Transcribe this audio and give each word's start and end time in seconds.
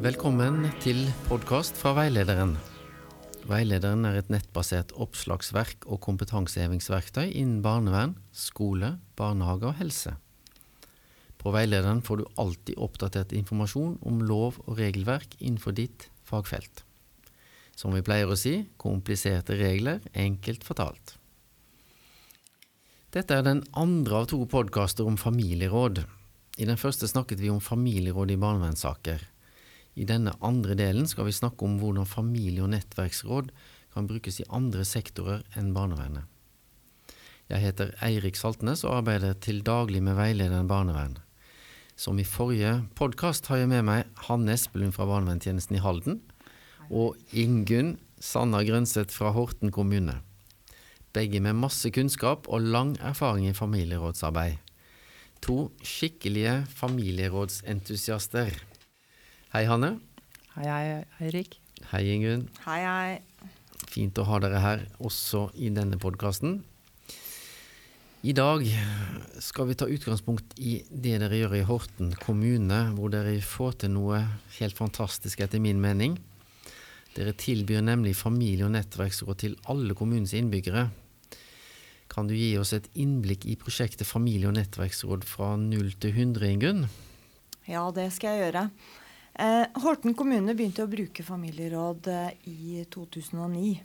Velkommen 0.00 0.62
til 0.80 0.96
podkast 1.26 1.76
fra 1.76 1.90
Veilederen. 1.92 2.54
Veilederen 3.44 4.06
er 4.08 4.14
et 4.16 4.30
nettbasert 4.32 4.94
oppslagsverk 4.96 5.82
og 5.84 5.98
kompetansehevingsverktøy 6.06 7.26
innen 7.26 7.58
barnevern, 7.60 8.14
skole, 8.32 8.94
barnehage 9.20 9.66
og 9.68 9.74
helse. 9.76 10.14
På 11.36 11.52
Veilederen 11.52 12.00
får 12.00 12.22
du 12.22 12.30
alltid 12.40 12.80
oppdatert 12.80 13.34
informasjon 13.36 13.98
om 14.00 14.22
lov 14.24 14.56
og 14.64 14.78
regelverk 14.78 15.36
innenfor 15.36 15.76
ditt 15.76 16.06
fagfelt. 16.24 16.80
Som 17.76 17.92
vi 17.92 18.00
pleier 18.00 18.32
å 18.32 18.38
si, 18.40 18.54
kompliserte 18.80 19.58
regler, 19.60 20.00
enkelt 20.16 20.64
fortalt. 20.64 21.18
Dette 23.12 23.36
er 23.36 23.44
den 23.44 23.60
andre 23.76 24.22
av 24.22 24.30
to 24.32 24.40
podkaster 24.48 25.04
om 25.04 25.20
familieråd. 25.20 26.00
I 26.56 26.70
den 26.72 26.80
første 26.80 27.04
snakket 27.04 27.44
vi 27.44 27.52
om 27.52 27.60
familieråd 27.60 28.32
i 28.32 28.40
barnevernssaker. 28.40 29.26
I 29.98 30.06
denne 30.06 30.34
andre 30.44 30.76
delen 30.78 31.08
skal 31.10 31.26
vi 31.26 31.34
snakke 31.34 31.66
om 31.66 31.78
hvordan 31.80 32.06
familie- 32.06 32.62
og 32.62 32.72
nettverksråd 32.74 33.50
kan 33.94 34.06
brukes 34.06 34.40
i 34.40 34.46
andre 34.48 34.84
sektorer 34.86 35.42
enn 35.58 35.72
barnevernet. 35.74 36.28
Jeg 37.50 37.64
heter 37.64 37.90
Eirik 38.06 38.36
Saltnes 38.38 38.84
og 38.86 39.00
arbeider 39.00 39.34
til 39.34 39.64
daglig 39.66 40.02
med 40.06 40.14
veilederen 40.14 40.70
barnevern. 40.70 41.16
Som 41.98 42.20
i 42.22 42.24
forrige 42.24 42.84
podkast 42.94 43.50
har 43.50 43.58
jeg 43.58 43.72
med 43.72 43.82
meg 43.88 44.06
Hanne 44.28 44.54
Espelund 44.54 44.94
fra 44.94 45.08
barnevernstjenesten 45.10 45.76
i 45.76 45.82
Halden 45.82 46.20
og 46.88 47.18
Ingunn 47.34 47.96
Sanna 48.22 48.62
Grønseth 48.64 49.10
fra 49.16 49.34
Horten 49.34 49.74
kommune. 49.74 50.20
Begge 51.12 51.42
med 51.42 51.58
masse 51.58 51.90
kunnskap 51.90 52.46
og 52.46 52.62
lang 52.62 52.94
erfaring 53.02 53.48
i 53.50 53.56
familierådsarbeid. 53.56 54.60
To 55.42 55.70
skikkelige 55.82 56.60
familierådsentusiaster. 56.70 58.54
Hei, 59.50 59.64
Hanne. 59.66 59.96
Hei, 60.54 60.66
hei, 60.70 61.04
Eirik. 61.18 61.56
Hei, 61.90 62.04
Ingunn. 62.14 62.44
Hei, 62.62 62.84
hei. 62.86 63.48
Fint 63.90 64.20
å 64.22 64.24
ha 64.28 64.36
dere 64.38 64.60
her 64.62 64.84
også 65.02 65.48
i 65.58 65.72
denne 65.74 65.98
podkasten. 65.98 66.60
I 68.22 68.34
dag 68.36 68.62
skal 69.42 69.66
vi 69.66 69.74
ta 69.80 69.88
utgangspunkt 69.90 70.54
i 70.62 70.76
det 70.86 71.16
dere 71.24 71.40
gjør 71.40 71.56
i 71.58 71.64
Horten 71.66 72.12
kommune, 72.22 72.78
hvor 72.94 73.10
dere 73.10 73.34
får 73.42 73.80
til 73.82 73.92
noe 73.96 74.20
helt 74.60 74.78
fantastisk 74.78 75.42
etter 75.42 75.58
min 75.58 75.82
mening. 75.82 76.14
Dere 77.18 77.34
tilbyr 77.34 77.82
nemlig 77.82 78.14
familie- 78.20 78.70
og 78.70 78.76
nettverksråd 78.76 79.42
til 79.42 79.58
alle 79.66 79.98
kommunens 79.98 80.36
innbyggere. 80.38 80.92
Kan 82.06 82.30
du 82.30 82.38
gi 82.38 82.52
oss 82.62 82.70
et 82.78 82.86
innblikk 82.94 83.50
i 83.50 83.58
prosjektet 83.58 84.06
familie- 84.06 84.46
og 84.46 84.60
nettverksråd 84.62 85.26
fra 85.26 85.56
0 85.58 85.90
til 85.98 86.14
100, 86.14 86.54
Ingunn? 86.54 86.86
Ja, 87.66 87.88
det 87.90 88.12
skal 88.14 88.38
jeg 88.38 88.46
gjøre. 88.46 88.68
Eh, 89.38 89.66
Horten 89.84 90.16
kommune 90.18 90.54
begynte 90.56 90.84
å 90.84 90.90
bruke 90.90 91.24
familieråd 91.24 92.10
eh, 92.10 92.32
i 92.50 92.82
2009. 92.90 93.80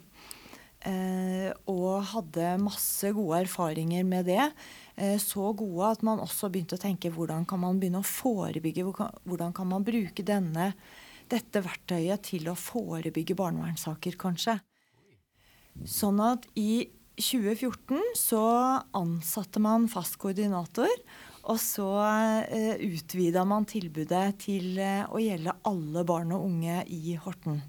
Eh, 0.85 1.49
og 1.71 2.09
hadde 2.11 2.55
masse 2.61 3.09
gode 3.15 3.43
erfaringer 3.45 4.05
med 4.07 4.29
det. 4.29 4.49
Så 5.19 5.49
gode 5.59 5.89
at 5.91 6.03
man 6.07 6.21
også 6.23 6.47
begynte 6.47 6.77
å 6.77 6.79
tenke 6.79 7.09
hvordan 7.11 7.43
kan 7.49 7.59
man 7.59 7.81
begynne 7.81 7.99
å 7.99 8.07
forebygge? 8.07 8.85
Hvordan 9.27 9.51
kan 9.57 9.67
man 9.67 9.83
bruke 9.83 10.23
denne, 10.23 10.69
dette 11.27 11.59
verktøyet 11.65 12.23
til 12.29 12.47
å 12.47 12.53
forebygge 12.55 13.35
barnevernssaker, 13.35 14.15
kanskje? 14.21 14.55
Sånn 15.83 16.21
at 16.23 16.47
i 16.55 16.85
2014 17.19 18.15
så 18.15 18.45
ansatte 18.95 19.59
man 19.63 19.89
fast 19.91 20.15
koordinator. 20.21 20.91
Og 21.45 21.59
så 21.61 21.87
eh, 22.49 22.73
utvida 22.87 23.43
man 23.45 23.67
tilbudet 23.69 24.39
til 24.41 24.79
eh, 24.81 25.03
å 25.05 25.21
gjelde 25.21 25.53
alle 25.69 26.03
barn 26.07 26.33
og 26.33 26.47
unge 26.47 26.81
i 26.89 27.17
Horten. 27.21 27.59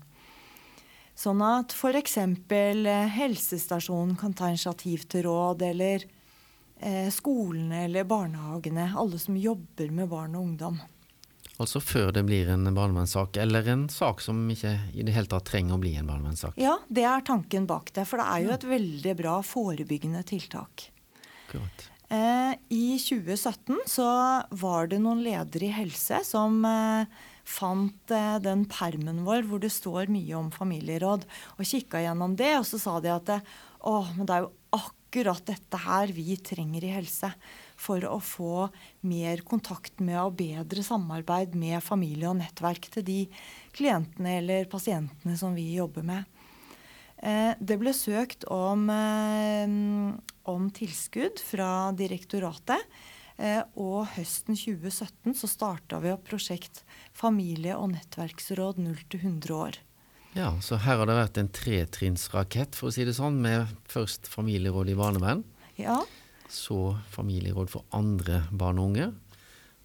Sånn 1.17 1.40
at 1.45 1.73
f.eks. 1.77 2.17
Eh, 2.17 3.06
helsestasjonen 3.18 4.17
kan 4.20 4.36
ta 4.36 4.48
initiativ 4.52 5.05
til 5.12 5.27
råd, 5.28 5.64
eller 5.68 6.05
eh, 6.80 7.08
skolene 7.12 7.84
eller 7.84 8.08
barnehagene. 8.08 8.90
Alle 8.96 9.20
som 9.20 9.36
jobber 9.36 9.92
med 9.92 10.08
barn 10.12 10.36
og 10.36 10.51
ungdom. 10.51 10.80
Altså 11.56 11.80
før 11.80 12.11
det 12.12 12.27
blir 12.28 12.51
en 12.52 12.68
barnevernssak, 12.68 13.39
eller 13.40 13.68
en 13.72 13.86
sak 13.92 14.20
som 14.20 14.42
ikke 14.52 14.74
i 14.92 15.05
det 15.05 15.14
hele 15.17 15.28
tatt 15.33 15.48
trenger 15.48 15.77
å 15.77 15.80
bli 15.80 15.95
en 15.96 16.08
barnevernssak? 16.08 16.56
Ja, 16.61 16.78
det 16.89 17.06
er 17.08 17.24
tanken 17.24 17.68
bak 17.68 17.95
det. 17.96 18.05
For 18.08 18.20
det 18.20 18.28
er 18.28 18.45
jo 18.45 18.56
et 18.56 18.68
veldig 18.72 19.14
bra 19.20 19.39
forebyggende 19.45 20.20
tiltak. 20.28 20.90
Akkurat. 21.46 21.89
Eh, 22.08 22.52
I 22.68 22.98
2017 23.02 23.80
så 23.90 24.06
var 24.55 24.90
det 24.90 25.00
noen 25.02 25.24
ledere 25.24 25.67
i 25.67 25.74
helse 25.74 26.20
som 26.27 26.61
eh, 26.68 27.08
fant 27.46 28.14
eh, 28.14 28.36
den 28.42 28.62
permen 28.70 29.24
vår 29.27 29.42
hvor 29.48 29.62
det 29.62 29.72
står 29.74 30.12
mye 30.14 30.36
om 30.39 30.52
familieråd, 30.55 31.27
og 31.58 31.66
kikka 31.66 32.05
gjennom 32.05 32.36
det. 32.39 32.52
Og 32.61 32.68
så 32.68 32.78
sa 32.83 33.00
de 33.02 33.11
at 33.11 33.33
å, 33.34 33.96
men 34.14 34.22
det 34.22 34.36
er 34.36 34.46
jo 34.46 34.55
akkurat 34.78 35.42
dette 35.50 35.83
her 35.83 36.14
vi 36.14 36.39
trenger 36.46 36.86
i 36.86 36.95
helse. 36.95 37.33
For 37.77 38.06
å 38.08 38.20
få 38.22 38.68
mer 39.06 39.42
kontakt 39.48 39.98
med 39.98 40.20
og 40.22 40.39
bedre 40.39 40.86
samarbeid 40.86 41.58
med 41.58 41.83
familie 41.84 42.30
og 42.30 42.39
nettverk 42.39 42.86
til 42.95 43.06
de 43.06 43.20
klientene 43.77 44.39
eller 44.39 44.70
pasientene 44.70 45.34
som 45.39 45.58
vi 45.58 45.72
jobber 45.74 46.06
med. 46.06 46.36
Det 47.27 47.77
ble 47.81 47.91
søkt 47.97 48.45
om 48.55 48.87
om 50.47 50.70
tilskudd 50.70 51.41
fra 51.42 51.91
direktoratet. 51.97 52.83
Eh, 53.37 53.61
og 53.77 54.07
høsten 54.14 54.57
2017 54.57 55.35
så 55.37 55.48
starta 55.51 55.98
vi 56.01 56.13
opp 56.14 56.25
prosjekt 56.29 56.85
familie- 57.17 57.77
og 57.77 57.91
nettverksråd 57.92 58.81
0 58.81 59.03
til 59.11 59.20
100 59.20 59.53
år. 59.57 59.81
Ja, 60.37 60.53
Så 60.61 60.77
her 60.77 60.98
har 60.98 61.07
det 61.07 61.17
vært 61.17 61.39
en 61.39 61.48
tretrinnsrakett, 61.48 62.75
for 62.75 62.89
å 62.89 62.92
si 62.92 63.05
det 63.05 63.17
sånn, 63.17 63.41
med 63.41 63.69
først 63.89 64.29
familieråd 64.29 64.91
i 64.93 64.95
barnevern. 64.97 65.45
Ja. 65.77 66.03
Så 66.48 66.98
familieråd 67.11 67.70
for 67.70 67.85
andre 67.93 68.45
barn 68.53 68.79
og 68.79 68.93
unge. 68.93 69.14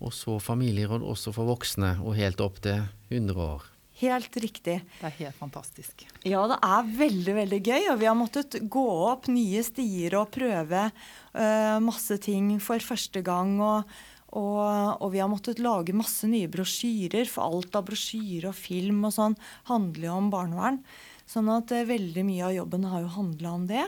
Og 0.02 0.12
så 0.12 0.40
familieråd 0.40 1.02
også 1.02 1.34
for 1.34 1.46
voksne, 1.46 2.02
og 2.04 2.16
helt 2.16 2.42
opp 2.42 2.60
til 2.62 2.84
100 3.10 3.36
år. 3.36 3.64
Helt 4.02 4.38
riktig. 4.42 4.80
Det 4.98 5.06
er 5.06 5.18
helt 5.20 5.38
fantastisk. 5.38 6.08
Ja, 6.26 6.42
det 6.50 6.58
er 6.66 6.88
veldig 6.98 7.36
veldig 7.38 7.60
gøy. 7.62 7.84
Og 7.94 8.00
vi 8.02 8.08
har 8.10 8.18
måttet 8.18 8.58
gå 8.72 8.86
opp 9.12 9.28
nye 9.30 9.62
stier 9.66 10.16
og 10.18 10.32
prøve 10.34 10.88
uh, 10.90 11.78
masse 11.84 12.18
ting 12.24 12.56
for 12.64 12.82
første 12.82 13.22
gang. 13.26 13.54
Og, 13.62 13.92
og, 14.34 14.64
og, 14.98 15.06
vi 15.14 15.22
har 15.22 15.30
måttet 15.30 15.62
lage 15.62 15.94
masse 15.94 16.26
nye 16.30 16.50
brosjyrer, 16.50 17.30
for 17.30 17.46
alt 17.46 17.78
av 17.78 17.86
brosjyre 17.92 18.50
og 18.50 18.58
film 18.58 19.06
og 19.06 19.14
sånn 19.20 19.38
handler 19.70 20.10
jo 20.10 20.18
om 20.18 20.34
barnevern. 20.34 20.82
Sånn 21.30 21.54
at 21.54 21.70
uh, 21.70 21.86
veldig 21.86 22.26
mye 22.26 22.50
av 22.50 22.58
jobben 22.58 22.90
har 22.90 23.06
jo 23.06 23.16
handla 23.20 23.54
om 23.60 23.70
det. 23.70 23.86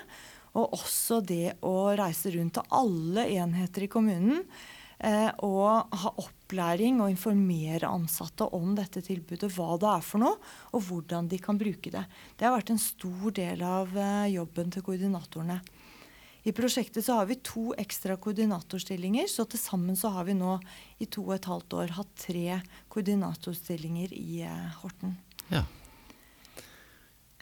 Og 0.54 0.78
også 0.78 1.24
det 1.26 1.58
å 1.66 1.76
reise 1.98 2.36
rundt 2.38 2.60
til 2.60 2.78
alle 2.78 3.26
enheter 3.34 3.88
i 3.88 3.90
kommunen 3.90 4.46
og 5.44 5.96
ha 6.00 6.12
opplæring 6.22 7.02
og 7.04 7.12
informere 7.12 7.90
ansatte 7.90 8.46
om 8.56 8.76
dette 8.78 9.02
tilbudet, 9.04 9.50
hva 9.56 9.76
det 9.82 9.90
er 9.90 10.06
for 10.06 10.24
noe, 10.24 10.38
og 10.72 10.86
hvordan 10.88 11.28
de 11.32 11.40
kan 11.42 11.60
bruke 11.60 11.92
det. 11.92 12.04
Det 12.38 12.48
har 12.48 12.56
vært 12.56 12.74
en 12.74 12.82
stor 12.82 13.34
del 13.36 13.64
av 13.68 13.92
eh, 13.98 14.34
jobben 14.36 14.72
til 14.72 14.86
koordinatorene. 14.86 15.60
I 16.44 16.52
prosjektet 16.52 17.06
så 17.06 17.22
har 17.22 17.30
vi 17.30 17.40
to 17.40 17.70
ekstra 17.80 18.18
koordinatorstillinger, 18.20 19.30
så 19.32 19.46
til 19.48 19.62
sammen 19.62 19.96
så 19.96 20.12
har 20.12 20.28
vi 20.28 20.36
nå 20.36 20.58
i 21.00 21.08
to 21.08 21.24
og 21.30 21.38
et 21.38 21.48
halvt 21.48 21.78
år 21.80 21.96
hatt 22.00 22.12
tre 22.20 22.60
koordinatorstillinger 22.92 24.12
i 24.18 24.44
eh, 24.44 24.82
Horten. 24.82 25.16
Ja. 25.52 25.64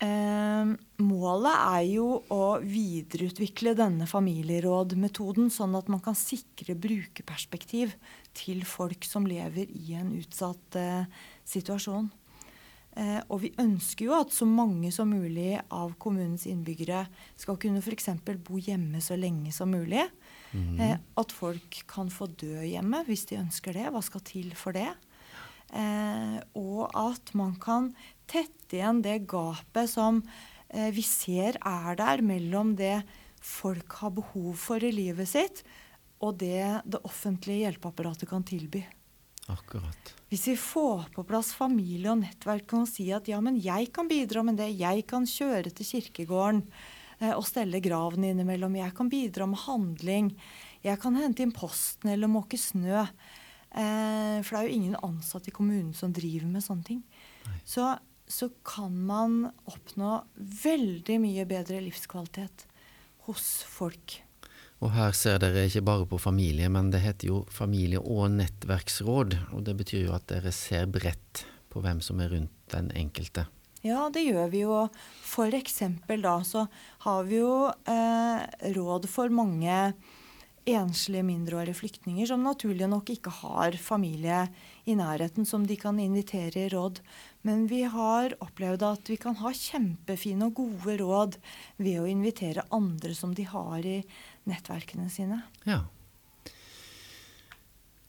Eh, 0.02 0.70
målet 1.06 1.58
er 1.58 1.84
jo 1.92 2.06
å 2.34 2.46
videreutvikle 2.66 3.76
denne 3.78 4.08
familierådmetoden, 4.10 5.52
sånn 5.54 5.78
at 5.78 5.92
man 5.94 6.02
kan 6.02 6.18
sikre 6.18 6.74
brukerperspektiv 6.74 7.94
til 8.38 8.64
folk 8.66 9.06
som 9.06 9.28
lever 9.30 9.70
i 9.70 9.94
en 10.00 10.10
utsatt 10.18 10.80
eh, 10.82 11.06
situasjon. 11.46 12.10
Eh, 12.98 13.20
og 13.30 13.44
vi 13.46 13.54
ønsker 13.62 14.08
jo 14.10 14.18
at 14.18 14.34
så 14.34 14.48
mange 14.50 14.90
som 14.92 15.14
mulig 15.14 15.54
av 15.70 15.94
kommunens 16.02 16.48
innbyggere 16.50 17.06
skal 17.40 17.62
kunne 17.62 17.84
f.eks. 17.86 18.10
bo 18.42 18.58
hjemme 18.58 19.04
så 19.06 19.20
lenge 19.20 19.54
som 19.56 19.70
mulig. 19.72 20.08
Mm. 20.52 21.00
at 21.16 21.32
folk 21.32 21.78
kan 21.88 22.10
få 22.12 22.26
dø 22.36 22.58
hjemme 22.68 23.06
hvis 23.08 23.22
de 23.30 23.38
ønsker 23.40 23.78
det. 23.78 23.86
Hva 23.88 24.02
skal 24.04 24.26
til 24.28 24.50
for 24.60 24.76
det? 24.76 24.90
Eh, 25.72 26.40
og 26.60 26.92
at 27.00 27.32
man 27.38 27.54
kan 27.62 27.94
tette 28.32 28.80
igjen 28.80 29.04
det 29.04 29.20
gapet 29.30 29.92
som 29.92 30.22
eh, 30.70 30.90
vi 30.96 31.04
ser 31.06 31.60
er 31.60 32.00
der 32.00 32.24
mellom 32.26 32.76
det 32.80 33.02
folk 33.42 34.00
har 34.02 34.14
behov 34.16 34.54
for 34.62 34.84
i 34.84 34.94
livet 34.94 35.30
sitt, 35.30 35.64
og 36.22 36.38
det 36.42 36.82
det 36.86 37.02
offentlige 37.08 37.66
hjelpeapparatet 37.66 38.30
kan 38.30 38.46
tilby. 38.46 38.84
Akkurat. 39.50 40.14
Hvis 40.30 40.48
vi 40.48 40.56
får 40.56 41.10
på 41.16 41.26
plass 41.28 41.52
familie 41.58 42.12
og 42.12 42.22
nettverk 42.22 42.76
og 42.78 42.88
si 42.88 43.10
at 43.12 43.28
ja, 43.28 43.42
men 43.44 43.58
jeg 43.60 43.90
kan 43.96 44.08
bidra 44.08 44.46
med 44.46 44.60
det, 44.62 44.70
jeg 44.80 45.04
kan 45.10 45.26
kjøre 45.28 45.74
til 45.76 45.90
kirkegården 45.90 46.62
eh, 47.20 47.34
og 47.34 47.44
stelle 47.50 47.82
graven 47.84 48.30
innimellom, 48.30 48.78
jeg 48.80 48.96
kan 48.96 49.10
bidra 49.12 49.50
med 49.50 49.64
handling, 49.66 50.32
jeg 50.86 51.02
kan 51.02 51.18
hente 51.20 51.44
inn 51.44 51.56
posten 51.56 52.14
eller 52.14 52.32
måke 52.32 52.60
snø. 52.60 53.02
Eh, 53.02 54.38
for 54.44 54.54
det 54.56 54.62
er 54.62 54.70
jo 54.70 54.78
ingen 54.78 55.02
ansatte 55.04 55.52
i 55.52 55.56
kommunen 55.56 55.92
som 55.98 56.14
driver 56.16 56.48
med 56.52 56.64
sånne 56.64 56.88
ting. 56.88 57.04
Så, 57.68 57.90
så 58.32 58.50
kan 58.64 58.96
man 59.08 59.50
oppnå 59.70 60.22
veldig 60.64 61.18
mye 61.22 61.46
bedre 61.50 61.82
livskvalitet 61.84 62.66
hos 63.28 63.48
folk. 63.68 64.22
Og 64.82 64.94
her 64.96 65.14
ser 65.14 65.38
dere 65.44 65.68
ikke 65.68 65.84
bare 65.86 66.08
på 66.10 66.18
familie, 66.22 66.70
men 66.74 66.90
det 66.94 67.04
heter 67.04 67.30
jo 67.30 67.42
familie- 67.54 68.02
og 68.02 68.32
nettverksråd. 68.34 69.36
Og 69.54 69.66
det 69.68 69.76
betyr 69.78 70.08
jo 70.08 70.16
at 70.18 70.26
dere 70.32 70.54
ser 70.56 70.88
bredt 70.90 71.44
på 71.70 71.84
hvem 71.84 72.02
som 72.02 72.22
er 72.24 72.32
rundt 72.34 72.56
den 72.74 72.90
enkelte. 72.98 73.46
Ja, 73.86 74.08
det 74.14 74.26
gjør 74.26 74.50
vi 74.50 74.64
jo. 74.64 74.80
For 75.26 75.54
eksempel 75.58 76.26
da 76.26 76.40
så 76.46 76.66
har 77.06 77.30
vi 77.30 77.40
jo 77.42 77.70
eh, 77.70 78.42
råd 78.74 79.08
for 79.10 79.34
mange 79.34 79.94
enslige 80.70 81.26
mindreårige 81.26 81.80
flyktninger 81.80 82.30
som 82.30 82.44
naturlig 82.46 82.90
nok 82.90 83.10
ikke 83.10 83.34
har 83.42 83.78
familie 83.82 84.44
i 84.90 84.96
nærheten 84.98 85.48
som 85.48 85.66
de 85.68 85.78
kan 85.80 86.00
invitere 86.02 86.66
i 86.66 86.72
råd. 86.74 87.02
Men 87.48 87.66
vi 87.70 87.84
har 87.90 88.36
opplevd 88.42 88.86
at 88.88 89.10
vi 89.12 89.18
kan 89.22 89.38
ha 89.42 89.54
kjempefine 89.56 90.50
og 90.50 90.60
gode 90.62 90.98
råd 91.02 91.40
ved 91.82 92.02
å 92.02 92.10
invitere 92.10 92.68
andre 92.74 93.16
som 93.18 93.36
de 93.38 93.48
har 93.50 93.86
i 93.86 94.02
nettverkene 94.50 95.10
sine. 95.14 95.44
Ja. 95.68 95.84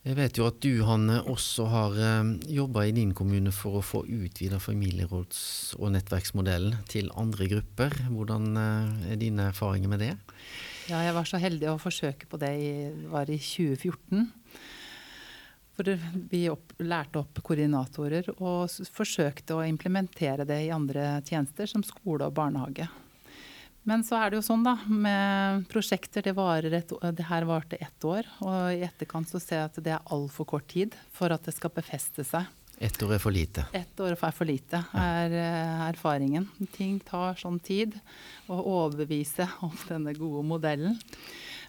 Jeg 0.03 0.17
vet 0.17 0.35
jo 0.35 0.43
at 0.49 0.57
du, 0.59 0.81
Hanne, 0.83 1.21
også 1.31 1.65
har 1.71 1.93
eh, 1.95 2.31
jobba 2.51 2.83
i 2.89 2.95
din 2.95 3.13
kommune 3.15 3.53
for 3.55 3.79
å 3.79 3.83
få 3.85 4.01
utvida 4.03 4.59
familieråds- 4.59 5.77
og 5.79 5.93
nettverksmodellen 5.95 6.81
til 6.91 7.07
andre 7.15 7.47
grupper. 7.53 7.95
Hvordan 8.11 8.49
eh, 8.59 9.13
er 9.13 9.21
dine 9.21 9.47
erfaringer 9.53 9.93
med 9.93 10.03
det? 10.03 10.11
Ja, 10.91 10.99
jeg 11.07 11.15
var 11.15 11.29
så 11.29 11.39
heldig 11.39 11.69
å 11.71 11.79
forsøke 11.79 12.27
på 12.27 12.35
det 12.41 12.51
i, 12.59 12.73
var 13.07 13.31
i 13.31 13.39
2014. 13.39 14.27
For 15.73 15.89
vi 16.29 16.43
opp, 16.51 16.75
lærte 16.85 17.23
opp 17.23 17.39
koordinatorer 17.45 18.29
og 18.35 18.69
forsøkte 18.93 19.57
å 19.57 19.63
implementere 19.65 20.45
det 20.45 20.59
i 20.67 20.73
andre 20.73 21.17
tjenester, 21.25 21.69
som 21.69 21.85
skole 21.85 22.27
og 22.29 22.35
barnehage. 22.37 22.89
Men 23.83 24.03
så 24.07 24.15
er 24.15 24.31
det 24.31 24.37
jo 24.39 24.45
sånn 24.45 24.63
da, 24.63 24.77
med 24.87 25.65
prosjekter, 25.71 26.23
det, 26.23 26.35
varer 26.37 26.77
et, 26.77 26.93
det 27.17 27.25
her 27.27 27.47
varte 27.49 27.79
ett 27.83 28.05
år. 28.07 28.29
Og 28.45 28.77
i 28.77 28.83
etterkant 28.85 29.27
så 29.27 29.41
ser 29.43 29.59
jeg 29.59 29.71
at 29.71 29.79
det 29.83 29.95
er 29.97 30.11
altfor 30.15 30.47
kort 30.53 30.69
tid 30.71 30.95
for 31.11 31.33
at 31.35 31.43
det 31.43 31.55
skal 31.57 31.73
befeste 31.75 32.23
seg. 32.27 32.47
Ett 32.83 33.03
år 33.05 33.15
er 33.15 33.21
for 33.21 33.35
lite. 33.35 33.65
Ett 33.75 33.99
år 34.01 34.15
er 34.15 34.33
for 34.33 34.49
lite, 34.49 34.79
er 34.97 35.35
eh, 35.37 35.83
erfaringen. 35.89 36.47
Ting 36.73 36.97
tar 37.05 37.37
sånn 37.39 37.59
tid 37.63 37.93
å 38.51 38.57
overbevise 38.57 39.45
om 39.63 39.75
denne 39.89 40.15
gode 40.17 40.45
modellen. 40.47 40.97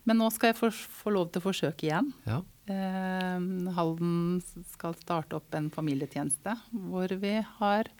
Men 0.05 0.21
nå 0.21 0.29
skal 0.33 0.53
jeg 0.53 0.59
få, 0.59 0.71
få 0.73 1.13
lov 1.15 1.31
til 1.33 1.41
å 1.41 1.47
forsøke 1.47 1.89
igjen. 1.89 2.11
Ja. 2.29 2.43
Eh, 2.71 3.47
Halden 3.77 4.41
skal 4.73 4.97
starte 5.01 5.39
opp 5.39 5.57
en 5.57 5.71
familietjeneste 5.73 6.57
hvor 6.73 7.13
vi 7.21 7.39
har 7.59 7.91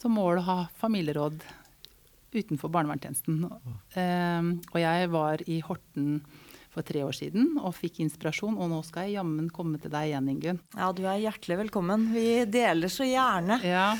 som 0.00 0.14
mål 0.16 0.40
å 0.40 0.46
ha 0.46 0.60
familieråd 0.80 1.42
utenfor 2.30 2.70
barnevernstjenesten. 2.72 3.42
Eh, 3.98 4.52
og 4.70 4.78
jeg 4.80 5.10
var 5.12 5.42
i 5.50 5.58
Horten 5.66 6.20
for 6.70 6.86
tre 6.86 7.02
år 7.02 7.14
siden 7.16 7.56
og 7.58 7.74
fikk 7.74 8.00
inspirasjon, 8.04 8.54
og 8.54 8.70
nå 8.70 8.80
skal 8.86 9.08
jeg 9.08 9.18
jammen 9.18 9.50
komme 9.52 9.80
til 9.82 9.90
deg 9.92 10.12
igjen, 10.12 10.28
Ingunn. 10.30 10.60
Ja, 10.78 10.92
du 10.94 11.02
er 11.02 11.18
hjertelig 11.18 11.58
velkommen. 11.64 12.10
Vi 12.14 12.44
deler 12.46 12.92
så 12.92 13.06
gjerne. 13.08 13.58
Ja, 13.66 13.92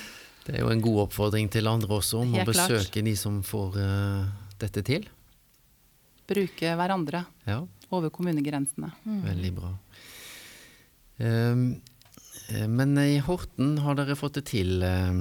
Det 0.46 0.56
er 0.56 0.62
jo 0.64 0.70
en 0.72 0.82
god 0.82 1.02
oppfordring 1.08 1.50
til 1.52 1.68
andre 1.68 1.98
også 1.98 2.22
om 2.22 2.34
å 2.34 2.46
besøke 2.46 2.86
klart. 2.86 3.04
de 3.10 3.16
som 3.18 3.42
får 3.46 3.76
uh, 3.76 4.30
dette 4.62 4.82
til. 4.86 5.10
Bruke 6.30 6.72
hverandre 6.78 7.24
Ja, 7.50 7.60
over 7.90 8.10
kommunegrensene. 8.14 8.92
veldig 9.04 9.52
bra. 9.58 9.74
Um, 11.20 11.64
men 12.70 12.96
i 12.98 13.18
Horten 13.22 13.76
har 13.84 13.94
dere 13.98 14.16
fått 14.18 14.40
det 14.40 14.46
til, 14.50 14.82
eh, 14.82 15.20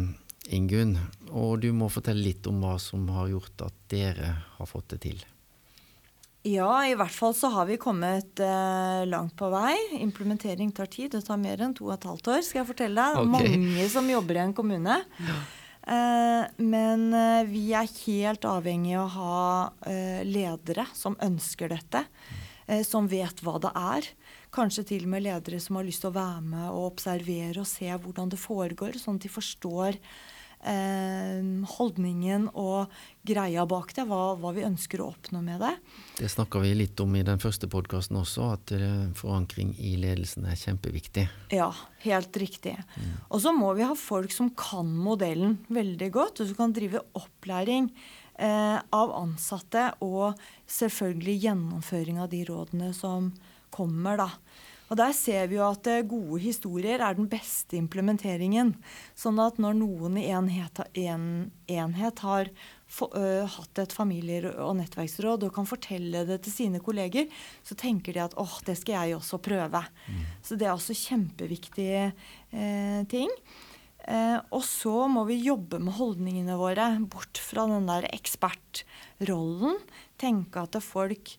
Ingunn. 0.55 0.95
Og 1.29 1.59
du 1.61 1.67
må 1.77 1.89
fortelle 1.93 2.23
litt 2.25 2.47
om 2.49 2.61
hva 2.63 2.79
som 2.81 3.03
har 3.13 3.27
gjort 3.29 3.67
at 3.67 3.75
dere 3.91 4.31
har 4.57 4.69
fått 4.69 4.95
det 4.95 5.01
til. 5.03 5.19
Ja, 6.47 6.71
i 6.87 6.95
hvert 6.95 7.11
fall 7.13 7.33
så 7.35 7.49
har 7.51 7.67
vi 7.67 7.75
kommet 7.77 8.39
eh, 8.41 9.03
langt 9.05 9.35
på 9.37 9.49
vei. 9.51 9.75
Implementering 9.99 10.71
tar 10.73 10.87
tid. 10.89 11.11
Det 11.11 11.25
tar 11.27 11.37
mer 11.37 11.59
enn 11.61 11.75
to 11.77 11.89
og 11.89 11.97
et 11.97 12.07
halvt 12.07 12.31
år, 12.31 12.41
skal 12.47 12.61
jeg 12.63 12.69
fortelle 12.71 12.95
deg. 12.95 13.19
Okay. 13.19 13.57
Mange 13.59 13.89
som 13.91 14.07
jobber 14.09 14.39
i 14.39 14.43
en 14.47 14.55
kommune. 14.57 15.01
Eh, 15.19 15.41
men 16.57 17.07
eh, 17.17 17.47
vi 17.49 17.63
er 17.73 17.89
helt 18.05 18.45
avhengig 18.45 18.93
av 18.99 19.07
å 19.07 19.13
ha 19.15 19.39
eh, 19.89 20.21
ledere 20.27 20.85
som 20.93 21.17
ønsker 21.25 21.71
dette. 21.73 22.05
eh, 22.69 22.83
som 22.85 23.07
vet 23.09 23.41
hva 23.43 23.57
det 23.61 23.71
er. 23.75 24.09
Kanskje 24.53 24.85
til 24.93 25.05
og 25.07 25.13
med 25.13 25.25
ledere 25.25 25.59
som 25.61 25.79
har 25.79 25.87
lyst 25.87 26.03
til 26.05 26.11
å 26.11 26.17
være 26.17 26.41
med 26.45 26.67
og 26.69 26.91
observere 26.93 27.63
og 27.63 27.69
se 27.69 27.89
hvordan 27.89 28.31
det 28.33 28.41
foregår, 28.41 28.97
sånn 29.01 29.19
at 29.19 29.25
de 29.25 29.33
forstår 29.33 29.97
eh, 29.97 30.38
holdningen 30.59 32.49
og 32.51 32.91
greia 33.23 33.63
bak 33.69 33.93
det, 33.95 34.03
hva, 34.09 34.35
hva 34.39 34.51
vi 34.55 34.65
ønsker 34.67 34.99
å 34.99 35.09
oppnå 35.13 35.41
med 35.43 35.61
det. 35.63 35.71
Det 36.19 36.29
snakka 36.31 36.59
vi 36.63 36.73
litt 36.75 36.99
om 36.99 37.15
i 37.15 37.23
den 37.23 37.39
første 37.39 37.69
podkasten 37.71 38.19
også, 38.19 38.49
at 38.57 38.73
eh, 38.75 39.07
forankring 39.17 39.71
i 39.79 39.95
ledelsen 40.01 40.47
er 40.49 40.59
kjempeviktig. 40.59 41.27
Ja, 41.55 41.69
helt 42.03 42.35
riktig. 42.41 42.75
Og 43.29 43.39
så 43.43 43.53
må 43.55 43.71
vi 43.77 43.87
ha 43.87 43.95
folk 43.95 44.35
som 44.35 44.51
kan 44.51 44.91
modellen 44.99 45.59
veldig 45.71 46.09
godt, 46.15 46.41
og 46.41 46.51
som 46.51 46.59
kan 46.59 46.75
drive 46.75 47.05
opplæring 47.17 47.91
eh, 48.35 48.79
av 48.79 49.15
ansatte, 49.15 49.89
og 50.03 50.39
selvfølgelig 50.69 51.37
gjennomføring 51.45 52.19
av 52.19 52.31
de 52.33 52.43
rådene 52.49 52.91
som 52.97 53.31
kommer, 53.73 54.19
da. 54.19 54.31
Og 54.89 54.97
der 54.97 55.13
ser 55.13 55.47
vi 55.51 55.59
jo 55.59 55.67
at 55.67 55.87
eh, 55.89 56.01
gode 56.07 56.41
historier 56.41 57.01
er 57.05 57.17
den 57.17 57.29
beste 57.29 57.77
implementeringen. 57.77 58.73
Sånn 59.17 59.39
at 59.43 59.61
når 59.61 59.77
noen 59.77 60.17
i 60.17 60.27
en 60.33 60.49
enhet, 60.49 60.81
en 60.97 61.25
enhet 61.69 62.23
har 62.25 62.49
for, 62.89 63.13
ø, 63.13 63.45
hatt 63.45 63.81
et 63.83 63.93
familie- 63.93 64.49
og 64.57 64.75
nettverksråd 64.79 65.45
og 65.45 65.53
kan 65.53 65.67
fortelle 65.69 66.23
det 66.25 66.39
til 66.45 66.55
sine 66.55 66.81
kolleger, 66.81 67.29
så 67.61 67.77
tenker 67.77 68.15
de 68.15 68.23
at 68.23 68.37
åh, 68.41 68.55
det 68.65 68.79
skal 68.79 68.97
jeg 68.97 69.19
også 69.19 69.37
prøve. 69.45 69.83
Så 70.41 70.57
det 70.57 70.65
er 70.65 70.73
også 70.73 70.97
kjempeviktige 70.97 72.07
eh, 72.09 73.03
ting. 73.11 73.29
Eh, 74.09 74.39
og 74.49 74.63
så 74.65 75.05
må 75.11 75.25
vi 75.29 75.37
jobbe 75.43 75.77
med 75.83 75.93
holdningene 75.99 76.57
våre, 76.57 76.95
bort 77.05 77.37
fra 77.37 77.67
den 77.69 77.85
der 77.89 78.09
ekspertrollen. 78.09 79.77
Tenke 80.17 80.65
at 80.65 80.79
folk 80.81 81.35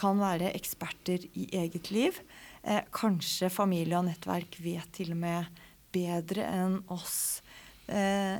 kan 0.00 0.20
være 0.20 0.52
eksperter 0.56 1.24
i 1.32 1.48
eget 1.56 1.90
liv. 1.92 2.20
Eh, 2.62 2.82
kanskje 2.92 3.48
familie 3.52 3.96
og 3.96 4.08
nettverk 4.10 4.58
vet 4.60 4.90
til 4.96 5.14
og 5.14 5.22
med 5.22 5.60
bedre 5.94 6.44
enn 6.44 6.76
oss 6.92 7.40
eh, 7.88 8.36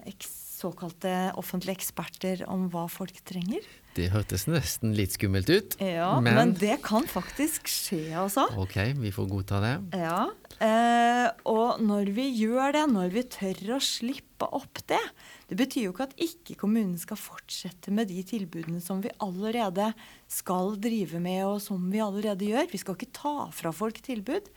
såkalte 0.61 1.33
offentlige 1.40 1.78
eksperter 1.78 2.45
om 2.50 2.68
hva 2.73 2.85
folk 2.92 3.16
trenger. 3.26 3.64
Det 4.00 4.09
hørtes 4.14 4.47
nesten 4.49 4.95
litt 4.97 5.12
skummelt 5.12 5.50
ut. 5.52 5.75
Ja, 5.83 6.14
men, 6.25 6.33
men, 6.38 6.52
det 6.57 6.78
kan 6.87 7.04
faktisk 7.09 7.69
skje, 7.69 8.14
altså. 8.16 8.47
Ok, 8.61 8.78
vi 8.97 9.12
får 9.12 9.26
godta 9.28 9.59
det. 9.61 9.75
Ja, 10.00 10.23
eh, 10.57 11.26
og 11.50 11.83
når 11.85 12.09
vi 12.16 12.30
gjør 12.38 12.73
det, 12.78 12.87
når 12.95 13.12
vi 13.12 13.26
tør 13.35 13.75
å 13.76 13.80
slippe 13.85 14.49
opp 14.57 14.80
det 14.88 15.02
Det 15.50 15.59
betyr 15.59 15.85
jo 15.85 15.92
ikke 15.92 16.07
at 16.07 16.14
ikke 16.25 16.57
kommunen 16.62 16.97
skal 16.97 17.19
fortsette 17.21 17.92
med 17.92 18.09
de 18.09 18.23
tilbudene 18.25 18.80
som 18.80 19.02
vi 19.04 19.12
allerede 19.21 19.90
skal 20.30 20.78
drive 20.80 21.21
med, 21.21 21.42
og 21.45 21.59
som 21.61 21.90
vi 21.92 22.00
allerede 22.00 22.49
gjør. 22.49 22.71
Vi 22.71 22.80
skal 22.80 22.97
ikke 22.97 23.19
ta 23.21 23.35
fra 23.52 23.75
folk 23.75 24.00
tilbud. 24.07 24.49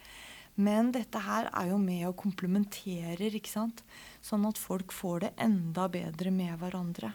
Men 0.55 0.93
dette 0.93 1.19
her 1.25 1.50
er 1.50 1.71
jo 1.71 1.81
med 1.81 2.05
og 2.12 2.15
komplementerer, 2.21 3.33
ikke 3.33 3.50
sant. 3.50 3.83
Sånn 4.23 4.45
at 4.47 4.62
folk 4.62 4.93
får 4.93 5.25
det 5.25 5.33
enda 5.41 5.89
bedre 5.91 6.31
med 6.31 6.55
hverandre. 6.62 7.12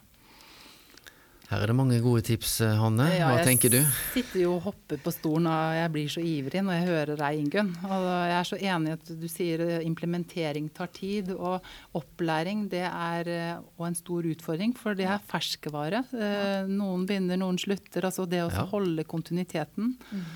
Her 1.49 1.63
er 1.65 1.71
det 1.71 1.77
mange 1.79 1.97
gode 2.05 2.21
tips, 2.29 2.59
eh, 2.61 2.75
Hanne. 2.77 3.07
Hva 3.09 3.39
ja, 3.39 3.45
tenker 3.47 3.71
du? 3.73 3.79
Jeg 3.79 4.19
sitter 4.19 4.43
jo 4.43 4.51
og 4.59 4.67
hopper 4.67 4.99
på 5.01 5.13
stolen, 5.15 5.47
og 5.49 5.77
jeg 5.79 5.93
blir 5.95 6.11
så 6.13 6.21
ivrig 6.21 6.61
når 6.61 6.77
jeg 6.77 6.89
hører 6.91 7.21
deg, 7.23 7.39
Ingunn. 7.41 7.71
Og 7.89 8.05
jeg 8.05 8.35
er 8.37 8.49
så 8.51 8.59
enig 8.61 8.91
i 8.93 8.97
at 8.99 9.13
du 9.23 9.25
sier 9.33 9.63
eh, 9.65 9.79
implementering 9.89 10.69
tar 10.77 10.91
tid, 10.93 11.31
og 11.33 11.65
opplæring 11.97 12.67
det 12.69 12.85
er 12.85 13.33
òg 13.79 13.87
en 13.89 13.97
stor 13.97 14.29
utfordring, 14.29 14.77
for 14.77 14.93
det 14.99 15.09
er 15.09 15.25
ferskevare. 15.33 16.05
Eh, 16.13 16.69
Noen 16.69 17.09
begynner, 17.09 17.41
noen 17.41 17.57
slutter. 17.57 18.05
Altså 18.11 18.29
det 18.29 18.45
å 18.45 18.53
Ja. 18.53 18.67
holde 18.69 19.05
kontinuiteten. 19.09 19.97
Eh, 20.13 20.29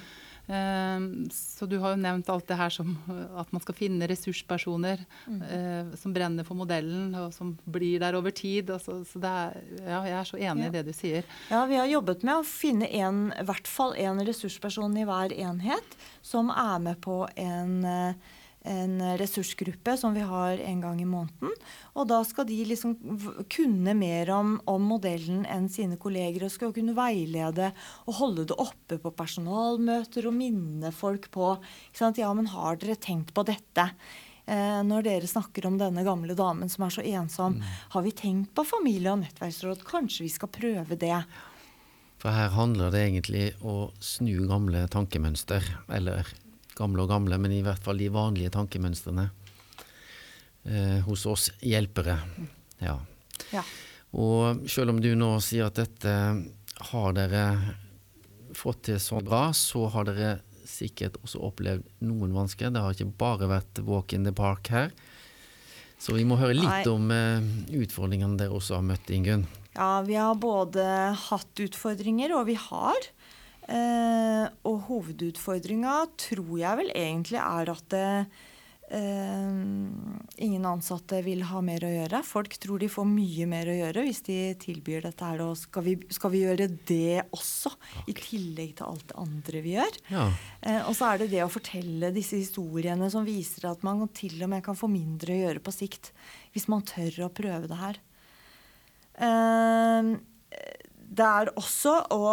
Så 1.32 1.66
du 1.70 1.78
har 1.82 1.94
jo 1.94 2.00
nevnt 2.02 2.28
alt 2.32 2.46
det 2.50 2.56
her 2.58 2.72
som 2.74 2.94
at 3.40 3.52
man 3.54 3.62
skal 3.64 3.76
finne 3.78 4.08
ressurspersoner 4.10 5.02
eh, 5.28 5.92
som 5.98 6.12
brenner 6.14 6.44
for 6.46 6.58
modellen, 6.58 7.14
og 7.18 7.32
som 7.34 7.54
blir 7.64 8.00
der 8.02 8.16
over 8.18 8.34
tid. 8.36 8.70
Altså, 8.74 9.00
så 9.08 9.22
det 9.22 9.32
er, 9.32 9.56
ja, 9.86 10.02
jeg 10.10 10.18
er 10.20 10.28
så 10.32 10.40
enig 10.40 10.66
Ja. 10.66 10.68
i 10.68 10.74
det 10.76 10.84
du 10.86 10.92
sier. 10.96 11.24
Ja, 11.50 11.64
vi 11.70 11.78
har 11.80 11.86
jobbet 11.90 12.22
med 12.26 12.40
å 12.42 12.46
finne 12.46 12.88
en, 12.92 13.24
i 13.38 13.46
hvert 13.48 13.66
fall 13.70 13.96
en 13.98 14.20
ressursperson 14.26 14.96
i 15.00 15.06
hver 15.08 15.32
enhet 15.34 15.96
som 16.22 16.50
er 16.52 16.78
med 16.84 17.00
på 17.04 17.22
en, 17.36 17.78
eh, 17.84 18.14
en 18.64 19.00
ressursgruppe 19.18 19.96
som 19.98 20.14
vi 20.14 20.22
har 20.26 20.60
en 20.62 20.80
gang 20.80 21.00
i 21.02 21.08
måneden. 21.08 21.52
Og 21.98 22.08
da 22.10 22.20
skal 22.26 22.46
de 22.48 22.58
liksom 22.68 22.94
kunne 23.50 23.94
mer 23.98 24.30
om, 24.34 24.54
om, 24.70 24.88
modellen 24.92 25.44
enn 25.50 25.68
sine 25.72 25.98
kolleger 26.00 26.46
og 26.46 26.54
skal 26.54 26.74
kunne 26.74 26.96
veilede 26.96 27.72
og 28.06 28.18
holde 28.20 28.46
det 28.50 28.58
oppe 28.62 28.98
på 29.02 29.14
personalmøter 29.18 30.28
og 30.30 30.36
minne 30.36 30.92
folk 30.94 31.30
på 31.34 31.54
Ja, 32.22 32.32
men 32.34 32.50
har 32.50 32.76
dere 32.78 32.98
tenkt 33.00 33.32
på 33.34 33.44
dette? 33.46 33.88
Eh, 34.46 34.80
når 34.82 35.06
dere 35.06 35.30
snakker 35.30 35.66
om 35.68 35.78
denne 35.78 36.02
gamle 36.06 36.34
damen 36.38 36.70
som 36.70 36.86
er 36.86 36.94
så 36.94 37.04
ensom, 37.06 37.58
mm. 37.58 37.72
har 37.94 38.02
vi 38.02 38.14
tenkt 38.18 38.54
på 38.56 38.66
familie- 38.66 39.12
og 39.12 39.22
nettverksråd? 39.22 39.84
Kanskje 39.86 40.26
vi 40.26 40.32
skal 40.34 40.50
prøve 40.52 40.98
det? 40.98 41.18
For 42.22 42.34
her 42.34 42.52
handler 42.54 42.92
det 42.94 43.04
egentlig 43.06 43.46
å 43.66 43.90
snu 44.02 44.44
gamle 44.50 44.84
tankemønster, 44.90 45.64
eller 45.90 46.28
gamle 46.78 47.04
og 47.04 47.12
gamle, 47.12 47.38
men 47.40 47.54
i 47.54 47.62
hvert 47.64 47.82
fall 47.84 48.00
de 48.00 48.10
vanlige 48.12 48.52
tankemønstrene 48.54 49.28
eh, 50.64 50.98
hos 51.06 51.26
oss 51.30 51.50
hjelpere. 51.60 52.18
Ja. 52.82 52.98
ja. 53.52 53.64
Og 54.12 54.66
selv 54.70 54.94
om 54.94 55.00
du 55.02 55.12
nå 55.18 55.34
sier 55.44 55.68
at 55.68 55.80
dette 55.80 56.16
har 56.92 57.16
dere 57.16 57.44
fått 58.56 58.86
til 58.88 59.00
så 59.00 59.20
bra, 59.24 59.48
så 59.56 59.86
har 59.94 60.08
dere 60.08 60.34
sikkert 60.68 61.18
også 61.22 61.40
opplevd 61.48 61.88
noen 62.04 62.34
vansker. 62.36 62.72
Det 62.72 62.82
har 62.82 62.94
ikke 62.94 63.18
bare 63.20 63.48
vært 63.50 63.82
walk 63.86 64.14
in 64.16 64.26
the 64.28 64.34
park 64.36 64.70
her. 64.72 64.92
Så 66.02 66.16
vi 66.16 66.24
må 66.26 66.36
høre 66.40 66.56
litt 66.58 66.66
Nei. 66.66 66.84
om 66.90 67.10
eh, 67.14 67.50
utfordringene 67.84 68.38
dere 68.40 68.56
også 68.56 68.80
har 68.80 68.86
møtt, 68.86 69.10
Ingunn. 69.14 69.44
Ja, 69.76 70.02
vi 70.04 70.16
har 70.18 70.34
både 70.40 70.84
hatt 71.28 71.62
utfordringer, 71.62 72.34
og 72.36 72.48
vi 72.50 72.56
har. 72.58 73.06
Eh, 73.70 74.46
og 74.66 74.80
hovedutfordringa 74.88 76.00
tror 76.18 76.56
jeg 76.58 76.78
vel 76.80 76.90
egentlig 76.98 77.38
er 77.38 77.70
at 77.70 77.84
det, 77.94 78.06
eh, 78.90 79.52
ingen 80.42 80.66
ansatte 80.66 81.20
vil 81.22 81.44
ha 81.46 81.60
mer 81.64 81.86
å 81.86 81.92
gjøre. 81.92 82.22
Folk 82.26 82.56
tror 82.62 82.82
de 82.82 82.90
får 82.90 83.06
mye 83.06 83.46
mer 83.46 83.70
å 83.70 83.76
gjøre 83.78 84.04
hvis 84.08 84.22
de 84.26 84.38
tilbyr 84.62 85.06
dette 85.06 85.28
her. 85.28 85.44
Og 85.46 85.54
skal 85.60 85.86
vi, 85.86 85.94
skal 86.10 86.34
vi 86.34 86.42
gjøre 86.42 86.68
det 86.90 87.22
også, 87.30 87.74
i 88.10 88.16
tillegg 88.18 88.74
til 88.80 88.88
alt 88.88 89.06
det 89.12 89.20
andre 89.22 89.62
vi 89.62 89.76
gjør? 89.76 90.00
Ja. 90.10 90.26
Eh, 90.60 90.80
og 90.82 90.96
så 90.98 91.12
er 91.12 91.22
det 91.22 91.30
det 91.36 91.44
å 91.46 91.52
fortelle 91.52 92.12
disse 92.14 92.40
historiene 92.40 93.10
som 93.14 93.28
viser 93.28 93.70
at 93.70 93.86
man 93.86 94.08
til 94.10 94.42
og 94.42 94.50
med 94.50 94.66
kan 94.66 94.78
få 94.78 94.90
mindre 94.90 95.36
å 95.36 95.42
gjøre 95.46 95.62
på 95.62 95.76
sikt. 95.76 96.10
Hvis 96.50 96.66
man 96.72 96.82
tør 96.82 97.28
å 97.28 97.32
prøve 97.32 97.70
det 97.70 97.78
her. 97.78 98.02
Eh, 99.22 100.12
det 101.12 101.28
er 101.28 101.50
også 101.60 101.94
å 102.14 102.26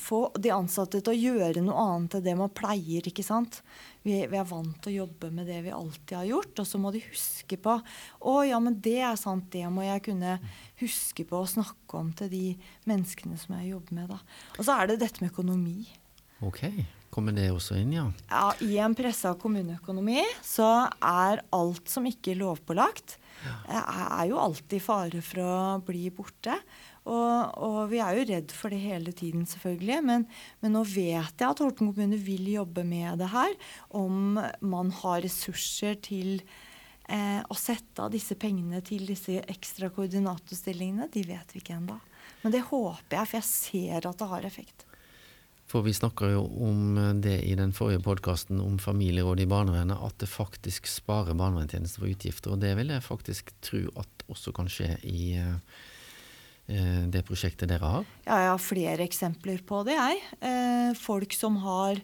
få 0.00 0.20
de 0.38 0.52
ansatte 0.54 1.00
til 1.00 1.12
å 1.12 1.34
gjøre 1.36 1.62
noe 1.64 1.82
annet 1.82 2.18
enn 2.18 2.24
det 2.26 2.34
man 2.38 2.52
pleier. 2.54 3.06
ikke 3.06 3.24
sant? 3.26 3.60
Vi, 4.02 4.18
vi, 4.26 4.38
er 4.38 4.48
vant 4.48 4.76
til 4.82 4.92
å 4.92 4.96
jobbe 5.04 5.30
med 5.34 5.48
det 5.50 5.60
vi 5.66 5.74
alltid 5.74 6.16
har 6.18 6.28
gjort. 6.30 6.62
Og 6.62 6.68
så 6.68 6.80
må 6.82 6.92
de 6.94 7.04
huske 7.08 7.58
på 7.60 7.76
Å 7.76 8.34
ja, 8.46 8.60
men 8.62 8.80
det 8.84 8.98
er 9.00 9.20
sant, 9.20 9.48
det 9.52 9.66
må 9.72 9.86
jeg 9.86 10.04
kunne 10.08 10.38
huske 10.82 11.26
på 11.28 11.42
å 11.42 11.50
snakke 11.50 12.00
om 12.00 12.12
til 12.16 12.32
de 12.32 12.44
menneskene 12.88 13.38
som 13.40 13.56
jeg 13.58 13.72
jobber 13.74 14.00
med. 14.00 14.12
da. 14.14 14.20
Og 14.56 14.62
så 14.68 14.76
er 14.76 14.92
det 14.92 15.00
dette 15.04 15.24
med 15.24 15.34
økonomi. 15.34 15.80
Ok, 16.44 16.66
Kommer 17.16 17.32
det 17.32 17.46
også 17.48 17.78
inn, 17.80 17.94
ja? 17.96 18.10
Ja, 18.28 18.50
I 18.60 18.76
en 18.84 18.92
pressa 18.96 19.30
kommuneøkonomi 19.40 20.20
så 20.44 20.66
er 21.00 21.40
alt 21.56 21.88
som 21.88 22.04
ikke 22.04 22.34
er 22.34 22.42
lovpålagt, 22.42 23.16
ja. 23.40 23.54
er 23.78 24.26
jo 24.28 24.36
alltid 24.42 24.84
fare 24.84 25.22
for 25.24 25.40
å 25.40 25.54
bli 25.86 26.10
borte. 26.12 26.58
Og, 27.06 27.58
og, 27.62 27.80
vi 27.92 28.00
er 28.02 28.18
jo 28.18 28.26
redd 28.32 28.54
for 28.54 28.74
det 28.74 28.80
hele 28.82 29.12
tiden, 29.14 29.44
selvfølgelig. 29.46 29.98
Men, 30.06 30.24
men, 30.62 30.74
nå 30.74 30.82
vet 30.90 31.38
jeg 31.38 31.46
at 31.46 31.62
Horten 31.62 31.92
kommune 31.92 32.18
vil 32.18 32.48
jobbe 32.50 32.82
med 32.86 33.20
det 33.22 33.30
her. 33.30 33.54
Om 33.94 34.40
man 34.66 34.90
har 35.02 35.22
ressurser 35.24 36.00
til 36.02 36.40
eh, 37.06 37.42
å 37.46 37.58
sette 37.58 38.02
av 38.02 38.10
disse 38.14 38.38
pengene 38.40 38.82
til 38.86 39.06
disse 39.06 39.38
ekstra 39.46 39.92
koordinatorstillingene, 39.94 41.06
de 41.14 41.22
vet 41.28 41.54
vi 41.54 41.62
ikke 41.62 41.78
ennå. 41.78 42.00
Men 42.42 42.54
det 42.54 42.66
håper 42.66 43.20
jeg, 43.20 43.30
for 43.30 43.38
jeg 43.38 43.50
ser 43.52 44.10
at 44.10 44.18
det 44.18 44.30
har 44.32 44.50
effekt. 44.50 44.86
For 45.66 45.82
vi 45.82 45.90
snakker 45.94 46.30
jo 46.30 46.44
om 46.62 46.98
det 47.22 47.40
i 47.42 47.56
den 47.58 47.72
forrige 47.74 48.04
podkasten 48.04 48.60
om 48.62 48.76
familieråd 48.78 49.40
i 49.42 49.48
barnevernet, 49.50 49.98
at 49.98 50.14
det 50.22 50.30
faktisk 50.30 50.86
sparer 50.86 51.34
barnevernstjenesten 51.38 52.02
for 52.02 52.10
utgifter. 52.10 52.54
Og 52.54 52.62
det 52.62 52.70
vil 52.78 52.92
jeg 52.94 53.02
faktisk 53.02 53.50
tro 53.66 53.82
at 53.98 54.26
også 54.30 54.54
kan 54.54 54.70
skje 54.70 54.92
i 55.06 55.34
Eh, 55.36 55.58
det 56.66 57.22
prosjektet 57.26 57.70
dere 57.70 57.90
har? 57.90 58.08
Ja, 58.26 58.38
jeg 58.42 58.50
har 58.50 58.62
flere 58.62 59.04
eksempler 59.06 59.60
på 59.66 59.82
det, 59.86 59.94
jeg. 59.94 60.22
Eh, 60.40 60.90
folk 60.98 61.36
som 61.36 61.60
har 61.62 62.00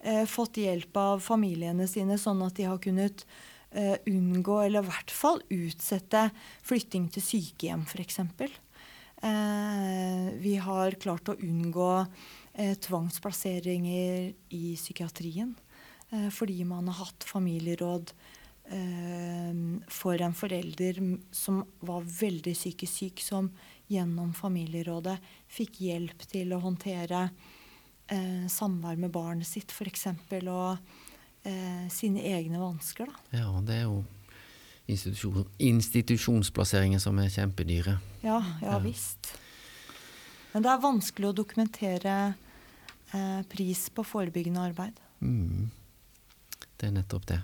eh, 0.00 0.24
fått 0.28 0.60
hjelp 0.62 0.96
av 0.96 1.20
familiene 1.24 1.88
sine 1.90 2.16
sånn 2.20 2.40
at 2.46 2.56
de 2.56 2.68
har 2.70 2.80
kunnet 2.82 3.26
unngå, 3.68 4.54
eller 4.64 4.80
i 4.80 4.88
hvert 4.88 5.10
fall 5.12 5.42
utsette, 5.52 6.22
flytting 6.64 7.10
til 7.12 7.20
sykehjem, 7.20 7.82
f.eks. 7.84 8.16
Vi 10.40 10.54
har 10.64 10.96
klart 11.04 11.28
å 11.28 11.36
unngå 11.36 11.90
tvangsplasseringer 12.56 14.30
i 14.56 14.62
psykiatrien 14.72 15.52
fordi 16.32 16.64
man 16.64 16.88
har 16.88 17.02
hatt 17.02 17.28
familieråd 17.28 18.14
for 19.88 20.20
en 20.20 20.34
forelder 20.36 20.98
som 21.32 21.62
var 21.80 22.02
veldig 22.04 22.52
psykisk 22.52 22.92
syk, 22.92 23.22
som 23.24 23.46
gjennom 23.88 24.34
familierådet 24.36 25.16
fikk 25.48 25.80
hjelp 25.86 26.26
til 26.28 26.52
å 26.52 26.60
håndtere 26.60 27.22
eh, 28.12 28.46
samvær 28.52 29.00
med 29.00 29.12
barnet 29.14 29.48
sitt, 29.48 29.72
f.eks. 29.72 30.06
Og 30.52 30.76
eh, 31.48 31.88
sine 31.92 32.24
egne 32.28 32.60
vansker. 32.60 33.08
Da. 33.08 33.40
Ja, 33.40 33.50
det 33.64 33.80
er 33.80 33.86
jo 33.86 34.02
institusjon, 34.88 35.48
institusjonsplasseringer 35.70 37.02
som 37.02 37.18
er 37.22 37.32
kjempedyre. 37.32 37.98
Ja, 38.22 38.40
ja, 38.60 38.74
ja 38.74 38.78
visst. 38.84 39.32
Men 40.52 40.64
det 40.64 40.72
er 40.72 40.84
vanskelig 40.84 41.30
å 41.30 41.36
dokumentere 41.36 42.16
eh, 43.12 43.40
pris 43.48 43.88
på 43.94 44.04
forebyggende 44.04 44.68
arbeid. 44.70 45.00
Mm. 45.20 45.70
Det 46.78 46.88
er 46.88 46.94
nettopp 47.00 47.28
det. 47.28 47.42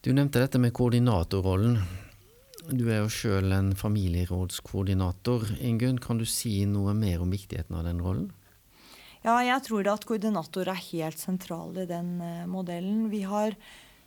Du 0.00 0.14
nevnte 0.16 0.40
dette 0.40 0.56
med 0.56 0.72
koordinatorrollen. 0.72 1.74
Du 2.72 2.86
er 2.88 3.02
jo 3.02 3.10
sjøl 3.12 3.52
en 3.52 3.74
familierådskoordinator. 3.76 5.44
Ingunn, 5.60 5.98
kan 6.00 6.16
du 6.16 6.24
si 6.24 6.62
noe 6.64 6.94
mer 6.96 7.20
om 7.20 7.28
viktigheten 7.28 7.76
av 7.76 7.84
den 7.84 8.00
rollen? 8.00 8.30
Ja, 9.20 9.34
jeg 9.44 9.60
tror 9.66 9.90
at 9.92 10.06
koordinator 10.08 10.70
er 10.72 10.80
helt 10.86 11.20
sentral 11.20 11.76
i 11.82 11.84
den 11.84 12.14
uh, 12.16 12.48
modellen. 12.48 13.10
Vi 13.12 13.26
har 13.28 13.52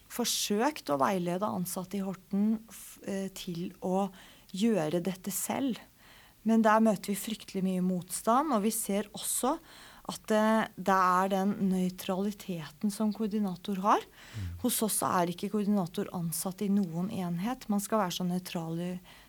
forsøkt 0.09 0.89
å 0.89 0.97
veilede 0.97 1.45
ansatte 1.45 1.99
i 1.99 2.01
Horten 2.01 2.55
uh, 2.57 3.29
til 3.37 3.67
å 3.85 4.07
gjøre 4.49 5.03
dette 5.05 5.29
selv. 5.29 5.77
Men 6.41 6.65
der 6.65 6.81
møter 6.81 7.13
vi 7.13 7.21
fryktelig 7.21 7.61
mye 7.69 7.85
motstand. 7.85 8.49
Og 8.57 8.65
vi 8.65 8.73
ser 8.73 9.13
også 9.13 9.59
at 10.11 10.23
det, 10.27 10.67
det, 10.75 10.95
er 10.95 11.29
den 11.31 11.53
nøytraliteten 11.69 12.91
som 12.91 13.13
koordinator 13.15 13.79
har. 13.85 14.03
Mm. 14.35 14.49
Hos 14.65 14.81
oss 14.83 14.99
er 15.07 15.31
ikke 15.31 15.51
koordinator 15.53 16.09
ansatt 16.17 16.65
i 16.65 16.69
noen 16.73 17.07
enhet. 17.13 17.69
Man 17.71 17.83
skal 17.83 18.03
være 18.03 18.17
så 18.17 18.27
nøytral 18.27 18.81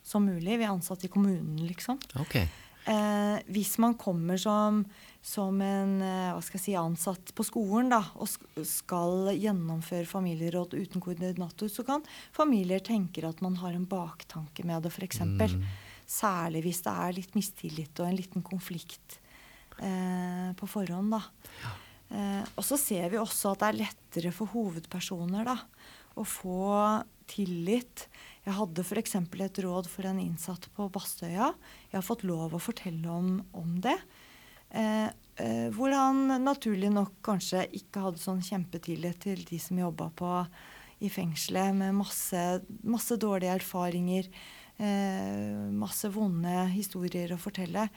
som 0.03 0.27
mulig. 0.27 0.59
Vi 0.59 0.67
er 0.67 0.73
ansatt 0.73 1.07
i 1.07 1.13
kommunen, 1.13 1.63
liksom. 1.69 2.01
Okay. 2.27 2.51
Eh, 2.85 3.39
hvis 3.55 3.79
man 3.81 3.95
kommer 3.97 4.37
som, 4.37 4.83
som 5.25 5.61
en 5.65 6.03
eh, 6.05 6.59
si, 6.61 6.75
ansatt 6.77 7.33
på 7.33 7.47
skolen 7.47 7.89
da, 7.95 8.03
og 8.21 8.29
skal 8.69 9.31
gjennomføre 9.33 10.05
familieråd 10.11 10.77
uten 10.77 11.01
koordinator, 11.01 11.71
så 11.73 11.87
kan 11.87 12.05
familier 12.35 12.85
tenke 12.85 13.25
at 13.25 13.41
man 13.47 13.57
har 13.63 13.73
en 13.73 13.89
baktanke 13.89 14.67
med 14.69 14.85
det, 14.85 14.93
f.eks. 14.93 15.23
Mm. 15.25 15.63
Særlig 16.05 16.67
hvis 16.67 16.83
det 16.85 16.97
er 17.07 17.17
litt 17.17 17.39
mistillit 17.39 18.03
og 18.03 18.11
en 18.11 18.19
liten 18.19 18.45
konflikt 18.45 19.17
eh, 19.81 20.04
på 20.65 20.73
forhånd. 20.79 21.15
Da. 21.15 21.23
Ja. 21.63 21.73
Eh, 22.15 22.43
og 22.55 22.67
så 22.67 22.79
ser 22.81 23.09
vi 23.13 23.21
også 23.21 23.55
at 23.55 23.63
det 23.63 23.71
er 23.71 23.81
lettere 23.85 24.35
for 24.35 24.53
hovedpersoner 24.53 25.47
da, 25.49 25.59
å 26.19 26.27
få 26.29 26.61
tillit. 27.31 28.07
Jeg 28.45 28.57
hadde 28.59 28.85
f.eks. 28.85 29.17
et 29.17 29.65
råd 29.65 29.89
for 29.89 30.09
en 30.09 30.21
innsatt 30.21 30.69
på 30.77 30.91
Bastøya. 30.93 31.53
Jeg 31.91 31.97
har 31.97 32.07
fått 32.07 32.27
lov 32.29 32.55
å 32.55 32.63
fortelle 32.63 33.09
om, 33.11 33.39
om 33.57 33.79
det. 33.85 33.97
Eh, 34.75 35.07
eh, 35.41 35.69
hvor 35.75 35.95
han 35.95 36.27
naturlig 36.45 36.91
nok 36.93 37.21
kanskje 37.25 37.65
ikke 37.81 38.05
hadde 38.09 38.23
sånn 38.23 38.43
kjempetillit 38.45 39.23
til 39.25 39.45
de 39.49 39.61
som 39.63 39.81
jobba 39.81 40.11
i 41.05 41.11
fengselet, 41.13 41.75
med 41.77 41.97
masse, 41.97 42.43
masse 42.87 43.17
dårlige 43.21 43.57
erfaringer, 43.59 44.29
eh, 44.79 45.65
masse 45.75 46.09
vonde 46.13 46.69
historier 46.75 47.35
å 47.35 47.41
fortelle. 47.41 47.89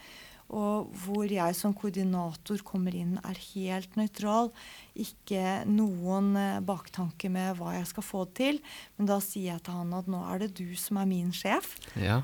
Og 0.47 0.91
hvor 1.03 1.27
jeg 1.27 1.55
som 1.59 1.73
koordinator 1.75 2.61
kommer 2.63 2.95
inn, 2.95 3.17
er 3.19 3.39
helt 3.51 3.97
nøytral. 3.99 4.53
Ikke 4.95 5.65
noen 5.67 6.31
eh, 6.39 6.61
baktanke 6.63 7.31
med 7.33 7.57
hva 7.59 7.73
jeg 7.75 7.89
skal 7.89 8.05
få 8.05 8.23
til. 8.37 8.61
Men 8.95 9.09
da 9.11 9.19
sier 9.23 9.57
jeg 9.57 9.65
til 9.65 9.75
han 9.75 9.91
at 9.97 10.07
nå 10.07 10.21
er 10.31 10.45
det 10.45 10.53
du 10.59 10.71
som 10.79 11.01
er 11.01 11.09
min 11.09 11.33
sjef. 11.35 11.75
Ja. 11.99 12.21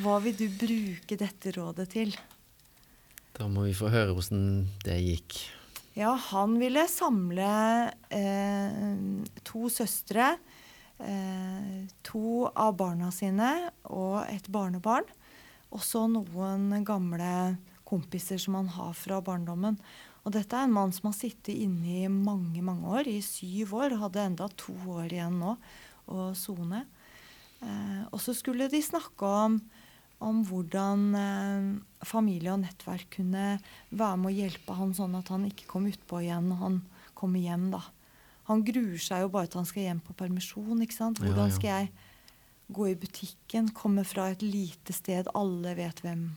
Hva 0.00 0.16
vil 0.24 0.38
du 0.38 0.46
bruke 0.48 1.20
dette 1.20 1.52
rådet 1.56 1.90
til? 1.92 2.16
Da 3.36 3.50
må 3.52 3.66
vi 3.66 3.76
få 3.76 3.92
høre 3.92 4.16
hvordan 4.16 4.64
det 4.86 4.96
gikk. 5.04 5.36
Ja, 5.96 6.14
han 6.30 6.58
ville 6.60 6.84
samle 6.92 7.50
eh, 8.12 8.80
to 9.48 9.68
søstre, 9.72 10.34
eh, 11.00 11.84
to 12.04 12.48
av 12.52 12.74
barna 12.76 13.08
sine 13.12 13.52
og 13.88 14.22
et 14.28 14.48
barnebarn. 14.52 15.08
Og 15.74 15.82
så 15.84 16.04
noen 16.10 16.84
gamle 16.86 17.56
kompiser 17.86 18.38
som 18.42 18.58
han 18.58 18.68
har 18.74 18.92
fra 18.98 19.20
barndommen. 19.24 19.78
Og 20.26 20.34
dette 20.34 20.58
er 20.58 20.66
en 20.66 20.74
mann 20.74 20.92
som 20.94 21.10
har 21.10 21.14
sittet 21.14 21.54
inne 21.54 22.00
i 22.02 22.10
mange 22.10 22.62
mange 22.66 22.90
år, 22.98 23.06
i 23.06 23.20
syv 23.22 23.76
år. 23.78 23.94
Hadde 24.00 24.24
enda 24.24 24.48
to 24.58 24.74
år 24.96 25.12
igjen 25.14 25.38
nå 25.38 25.54
å 26.10 26.30
sone. 26.38 26.82
Eh, 27.62 28.02
og 28.10 28.18
så 28.22 28.34
skulle 28.36 28.66
de 28.70 28.80
snakke 28.82 29.26
om, 29.46 29.60
om 30.22 30.42
hvordan 30.48 31.04
eh, 31.20 31.68
familie 32.06 32.52
og 32.54 32.64
nettverk 32.64 33.08
kunne 33.18 33.56
være 33.90 34.18
med 34.22 34.32
å 34.32 34.36
hjelpe 34.40 34.76
han 34.78 34.94
sånn 34.98 35.14
at 35.18 35.30
han 35.32 35.46
ikke 35.48 35.70
kom 35.70 35.86
utpå 35.90 36.24
igjen 36.24 36.50
når 36.50 36.62
han 36.64 36.80
kommer 37.16 37.42
hjem. 37.42 37.70
da. 37.76 37.84
Han 38.50 38.66
gruer 38.66 39.00
seg 39.02 39.24
jo 39.24 39.32
bare 39.32 39.50
til 39.50 39.62
han 39.62 39.70
skal 39.70 39.86
hjem 39.88 40.02
på 40.06 40.18
permisjon. 40.18 40.82
ikke 40.82 40.98
sant? 40.98 41.22
Hvordan 41.22 41.54
skal 41.54 41.70
jeg 41.70 42.05
gå 42.66 42.88
i 42.90 42.98
butikken, 42.98 43.70
komme 43.74 44.04
fra 44.04 44.30
et 44.32 44.42
lite 44.42 44.94
sted, 44.94 45.30
alle 45.34 45.74
vet 45.78 46.02
hvem 46.04 46.28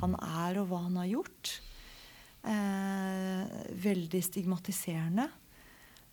han 0.00 0.16
er 0.20 0.60
og 0.60 0.70
hva 0.70 0.84
han 0.86 0.98
har 1.00 1.10
gjort. 1.10 1.52
Eh, 2.42 3.44
veldig 3.84 4.22
stigmatiserende. 4.24 5.28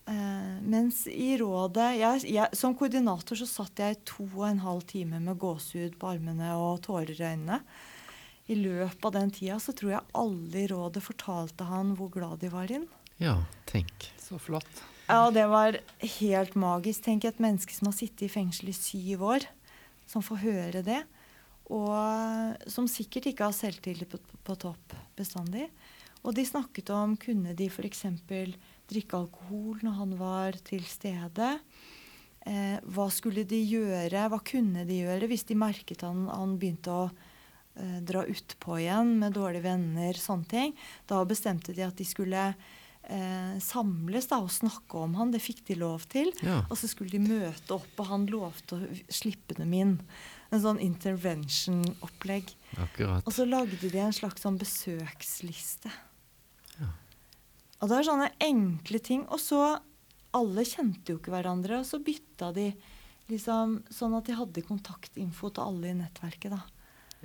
Eh, 0.07 0.55
mens 0.63 1.05
i 1.11 1.33
rådet 1.39 1.87
jeg, 1.99 2.21
jeg, 2.31 2.55
Som 2.55 2.75
koordinator 2.79 3.35
så 3.35 3.47
satt 3.47 3.79
jeg 3.83 3.97
to 4.07 4.23
og 4.37 4.45
en 4.47 4.61
halv 4.63 4.85
time 4.87 5.19
med 5.19 5.39
gåsehud 5.39 5.97
på 5.99 6.13
armene 6.13 6.53
og 6.55 6.81
tårer 6.87 7.11
i 7.11 7.25
øynene. 7.33 7.61
I 8.47 8.55
løpet 8.55 9.03
av 9.03 9.15
den 9.17 9.33
tida 9.35 9.57
så 9.59 9.75
tror 9.75 9.97
jeg 9.97 10.11
alle 10.15 10.61
i 10.61 10.69
rådet 10.71 11.03
fortalte 11.03 11.67
han 11.67 11.91
hvor 11.99 12.11
glad 12.13 12.39
de 12.39 12.51
var 12.53 12.71
inn. 12.71 12.87
Ja, 13.19 13.41
tenk. 13.67 14.07
Så 14.21 14.39
flott. 14.39 14.83
Ja, 15.07 15.27
det 15.31 15.43
var 15.51 15.75
helt 16.19 16.55
magisk. 16.59 17.03
Tenk 17.03 17.27
et 17.27 17.39
menneske 17.43 17.75
som 17.75 17.89
har 17.89 17.95
sittet 17.95 18.27
i 18.27 18.31
fengsel 18.31 18.71
i 18.71 18.75
syv 18.75 19.23
år, 19.27 19.47
som 20.07 20.23
får 20.25 20.43
høre 20.45 20.83
det. 20.85 21.01
Og 21.73 22.69
som 22.71 22.87
sikkert 22.87 23.29
ikke 23.31 23.49
har 23.49 23.55
selvtillit 23.55 24.09
på, 24.09 24.19
på, 24.47 24.55
topp 24.55 24.95
bestandig. 25.19 25.67
Og 26.23 26.33
de 26.35 26.45
snakket 26.47 26.89
om 26.95 27.15
kunne 27.19 27.55
de 27.57 27.67
f.eks 27.67 28.05
drikke 28.87 29.19
alkohol 29.19 29.83
når 29.83 29.95
han 29.99 30.13
var 30.19 30.57
til 30.67 30.85
stede. 30.87 31.49
Eh, 32.47 32.77
hva 32.87 33.09
skulle 33.11 33.43
de 33.47 33.59
gjøre, 33.59 34.29
hva 34.31 34.39
kunne 34.47 34.85
de 34.87 35.01
gjøre 35.01 35.27
hvis 35.27 35.43
de 35.49 35.59
merket 35.59 36.05
han, 36.07 36.27
han 36.31 36.55
begynte 36.59 36.93
å 36.93 37.05
eh, 37.11 37.99
dra 38.07 38.23
utpå 38.23 38.79
igjen 38.79 39.17
med 39.19 39.35
dårlige 39.35 39.67
venner, 39.67 40.15
sånne 40.15 40.51
ting. 40.51 40.75
Da 41.09 41.19
bestemte 41.27 41.75
de 41.75 41.83
at 41.83 41.99
de 41.99 42.07
skulle 42.07 42.53
eh, 43.09 43.55
samles 43.63 44.29
da, 44.31 44.39
og 44.43 44.53
snakke 44.53 45.01
om 45.01 45.15
han. 45.19 45.31
Det 45.33 45.41
fikk 45.43 45.63
de 45.69 45.79
lov 45.79 46.07
til. 46.11 46.31
Ja. 46.45 46.61
Og 46.67 46.77
så 46.79 46.89
skulle 46.91 47.13
de 47.13 47.23
møte 47.23 47.77
opp, 47.77 47.93
og 47.97 48.11
han 48.11 48.27
lovte 48.31 48.77
å 48.77 48.97
slippe 49.11 49.57
dem 49.57 49.73
inn. 49.75 49.95
En 50.51 50.63
sånn 50.63 50.81
intervention-opplegg. 50.83 52.53
Og 53.25 53.31
så 53.35 53.47
lagde 53.47 53.79
de 53.81 53.99
en 53.99 54.15
slags 54.15 54.45
sånn 54.45 54.59
besøksliste. 54.61 55.91
Og 57.77 57.91
det 57.91 57.97
er 57.97 58.07
sånne 58.07 58.29
enkle 58.41 59.01
ting. 59.03 59.27
Og 59.29 59.41
så 59.43 59.77
Alle 60.35 60.65
kjente 60.67 61.13
jo 61.13 61.17
ikke 61.17 61.31
hverandre, 61.31 61.79
og 61.79 61.85
så 61.87 61.97
bytta 62.03 62.49
de 62.53 62.65
liksom 63.31 63.77
sånn 63.89 64.15
at 64.17 64.27
de 64.27 64.35
hadde 64.37 64.63
kontaktinfo 64.67 65.49
til 65.55 65.63
alle 65.63 65.87
i 65.89 65.95
nettverket, 65.97 66.51
da. 66.51 66.59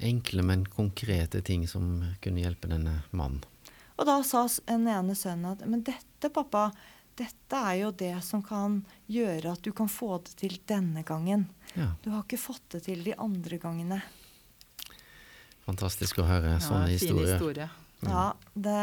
Enkle, 0.08 0.44
men 0.46 0.62
konkrete 0.64 1.42
ting 1.44 1.66
som 1.68 1.98
kunne 2.24 2.40
hjelpe 2.40 2.70
denne 2.70 3.02
mannen. 3.10 3.42
Og 3.98 4.08
da 4.08 4.16
sa 4.26 4.46
en 4.72 4.88
ene 4.88 5.16
sønnen 5.18 5.52
at 5.52 5.64
men 5.68 5.84
dette, 5.86 6.30
pappa, 6.32 6.70
dette 7.18 7.58
er 7.58 7.82
jo 7.82 7.92
det 7.92 8.14
som 8.24 8.42
kan 8.44 8.80
gjøre 9.12 9.52
at 9.52 9.62
du 9.64 9.72
kan 9.76 9.90
få 9.92 10.16
det 10.24 10.36
til 10.40 10.56
denne 10.68 11.04
gangen. 11.06 11.46
Ja. 11.76 11.92
Du 12.04 12.10
har 12.14 12.24
ikke 12.24 12.40
fått 12.40 12.64
det 12.74 12.84
til 12.88 13.04
de 13.04 13.16
andre 13.20 13.60
gangene. 13.60 14.00
Fantastisk 15.66 16.22
å 16.22 16.26
høre 16.26 16.56
sånne 16.62 16.88
ja, 16.88 16.96
historier. 16.96 17.26
Fin 17.26 17.36
historie. 17.36 17.68
Ja, 18.02 18.24
det, 18.54 18.78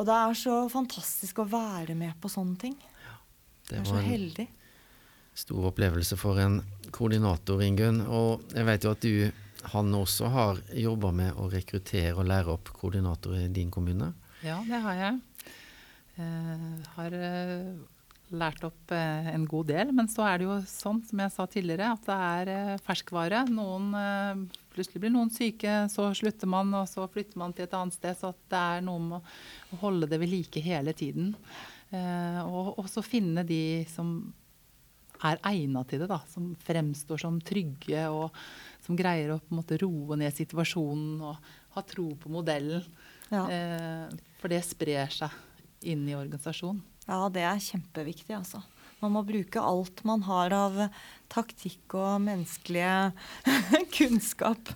og 0.00 0.06
det 0.08 0.16
er 0.16 0.38
så 0.38 0.54
fantastisk 0.72 1.42
å 1.42 1.48
være 1.50 1.96
med 1.98 2.16
på 2.22 2.30
sånne 2.32 2.56
ting. 2.60 2.78
Det 3.68 3.80
er 3.80 3.84
så 3.84 3.98
var 3.98 4.06
en 4.06 4.10
heldig. 4.10 4.46
stor 5.36 5.68
opplevelse 5.70 6.16
for 6.18 6.40
en 6.40 6.60
koordinator, 6.94 7.60
Ingunn. 7.62 8.00
Og 8.06 8.46
jeg 8.54 8.66
vet 8.70 8.86
jo 8.86 8.94
at 8.96 9.04
du, 9.04 9.42
han 9.72 9.94
også, 9.94 10.28
har 10.32 10.60
jobba 10.72 11.12
med 11.14 11.38
å 11.38 11.48
rekruttere 11.52 12.14
og 12.16 12.28
lære 12.28 12.52
opp 12.54 12.72
koordinatorer 12.76 13.46
i 13.46 13.54
din 13.54 13.70
kommune. 13.72 14.12
Ja, 14.44 14.60
det 14.66 14.80
har 14.80 14.98
jeg. 14.98 15.48
Eh, 16.20 16.68
har 16.96 17.16
eh, 17.16 17.66
lært 18.30 18.64
opp 18.66 18.94
eh, 18.94 19.28
en 19.34 19.44
god 19.48 19.70
del. 19.72 19.92
Men 19.96 20.08
så 20.10 20.24
er 20.28 20.40
det 20.40 20.48
jo 20.48 20.58
sånn, 20.68 21.02
som 21.06 21.22
jeg 21.24 21.34
sa 21.34 21.46
tidligere, 21.50 21.92
at 21.94 22.08
det 22.08 22.18
er 22.30 22.52
eh, 22.54 22.82
ferskvare. 22.86 23.44
Noen, 23.52 23.92
plutselig 24.74 25.04
blir 25.04 25.14
noen 25.14 25.32
syke, 25.34 25.82
så 25.92 26.10
slutter 26.16 26.50
man, 26.50 26.72
og 26.80 26.88
så 26.90 27.06
flytter 27.10 27.40
man 27.40 27.54
til 27.56 27.68
et 27.68 27.76
annet 27.76 27.96
sted. 27.96 28.16
Så 28.20 28.32
det 28.50 28.60
er 28.60 28.86
noe 28.86 29.04
med 29.06 29.34
å 29.74 29.82
holde 29.84 30.08
det 30.10 30.20
ved 30.22 30.32
like 30.32 30.64
hele 30.64 30.96
tiden. 30.96 31.34
Og 31.90 32.76
også 32.78 33.02
finne 33.02 33.42
de 33.42 33.82
som 33.90 34.12
er 35.26 35.40
egna 35.50 35.84
til 35.88 36.02
det, 36.02 36.08
da. 36.10 36.20
Som 36.30 36.52
fremstår 36.64 37.20
som 37.22 37.38
trygge, 37.44 38.06
og 38.08 38.34
som 38.84 38.98
greier 38.98 39.34
å 39.34 39.40
på 39.42 39.52
en 39.52 39.60
måte 39.60 39.78
roe 39.82 40.18
ned 40.20 40.34
situasjonen 40.36 41.20
og 41.28 41.50
ha 41.76 41.84
tro 41.86 42.08
på 42.20 42.32
modellen. 42.32 42.84
Ja. 43.30 43.44
Eh, 43.46 44.18
for 44.40 44.52
det 44.52 44.62
sprer 44.66 45.12
seg 45.14 45.34
inn 45.90 46.06
i 46.08 46.16
organisasjonen. 46.18 46.82
Ja, 47.06 47.24
det 47.32 47.42
er 47.46 47.62
kjempeviktig, 47.62 48.34
altså. 48.36 48.62
Man 49.00 49.14
må 49.16 49.22
bruke 49.24 49.62
alt 49.64 50.02
man 50.04 50.22
har 50.26 50.52
av 50.52 50.76
taktikk 51.32 51.96
og 51.96 52.20
menneskelige 52.22 53.12
kunnskap 53.96 54.74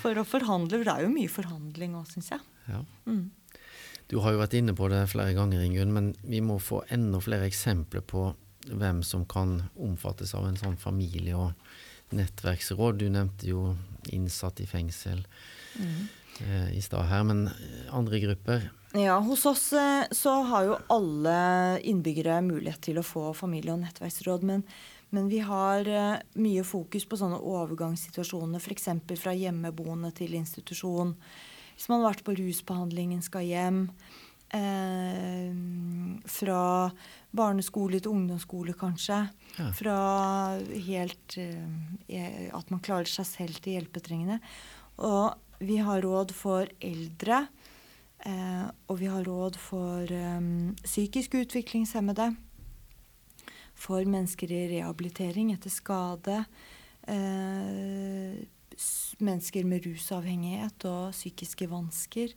for 0.00 0.16
å 0.16 0.24
forhandle. 0.24 0.80
For 0.80 0.88
det 0.88 0.94
er 0.94 1.04
jo 1.04 1.12
mye 1.12 1.32
forhandling 1.32 1.98
òg, 1.98 2.08
syns 2.08 2.32
jeg. 2.32 2.46
Ja. 2.70 2.80
Mm. 3.04 3.28
Du 4.10 4.16
har 4.24 4.34
jo 4.34 4.40
vært 4.40 4.56
inne 4.58 4.74
på 4.74 4.88
det 4.90 5.04
flere 5.12 5.36
ganger, 5.36 5.62
Ingunn, 5.62 5.92
men 5.94 6.08
vi 6.26 6.40
må 6.42 6.56
få 6.62 6.80
enda 6.90 7.20
flere 7.22 7.46
eksempler 7.46 8.02
på 8.02 8.30
hvem 8.66 9.02
som 9.02 9.24
kan 9.24 9.62
omfattes 9.78 10.34
av 10.34 10.46
en 10.48 10.56
sånn 10.56 10.76
familie- 10.76 11.36
og 11.36 11.52
nettverksråd. 12.12 12.98
Du 12.98 13.08
nevnte 13.08 13.46
jo 13.48 13.76
innsatt 14.10 14.60
i 14.60 14.66
fengsel 14.66 15.24
Mm. 15.78 16.08
eh, 16.40 16.76
i 16.76 16.80
stad 16.82 17.06
her, 17.06 17.22
men 17.24 17.50
andre 17.92 18.18
grupper? 18.20 18.70
Ja, 18.92 19.20
hos 19.20 19.46
oss 19.46 19.72
eh, 19.72 20.06
så 20.10 20.42
har 20.48 20.64
jo 20.64 20.78
alle 20.90 21.78
innbyggere 21.86 22.40
mulighet 22.42 22.80
til 22.80 22.98
å 22.98 23.04
få 23.06 23.32
familie- 23.36 23.72
og 23.72 23.80
nettverksråd. 23.84 24.42
Men, 24.42 24.64
men 25.10 25.28
vi 25.28 25.38
har 25.38 25.86
eh, 25.86 26.18
mye 26.34 26.64
fokus 26.64 27.04
på 27.06 27.16
sånne 27.16 27.38
overgangssituasjoner, 27.38 28.58
f.eks. 28.58 28.88
fra 29.20 29.32
hjemmeboende 29.32 30.12
til 30.14 30.34
institusjon. 30.34 31.14
Hvis 31.76 31.88
man 31.88 32.02
har 32.02 32.12
vært 32.12 32.24
på 32.26 32.34
rusbehandlingen, 32.36 33.22
skal 33.22 33.46
hjem. 33.46 33.90
Eh, 34.50 35.50
fra 36.26 36.62
barneskole 37.30 38.00
til 38.02 38.14
ungdomsskole, 38.14 38.74
kanskje. 38.78 39.20
Ja. 39.58 39.68
Fra 39.76 39.98
helt 40.86 41.36
eh, 41.38 42.48
at 42.50 42.72
man 42.72 42.82
klarer 42.82 43.10
seg 43.10 43.28
selv 43.28 43.60
til 43.62 43.78
hjelpetrengende. 43.78 44.40
Og 45.06 45.38
vi 45.64 45.78
har 45.84 46.02
råd 46.02 46.34
for 46.34 46.68
eldre. 46.82 47.44
Eh, 48.26 48.66
og 48.90 48.98
vi 49.00 49.08
har 49.08 49.24
råd 49.24 49.56
for 49.60 50.12
um, 50.12 50.74
psykisk 50.82 51.38
utviklingshemmede. 51.40 52.32
For 53.80 54.04
mennesker 54.04 54.50
i 54.52 54.64
rehabilitering 54.74 55.54
etter 55.54 55.72
skade. 55.72 56.42
Eh, 57.08 58.40
mennesker 59.20 59.64
med 59.68 59.86
rusavhengighet 59.86 60.84
og 60.88 61.14
psykiske 61.16 61.68
vansker. 61.70 62.34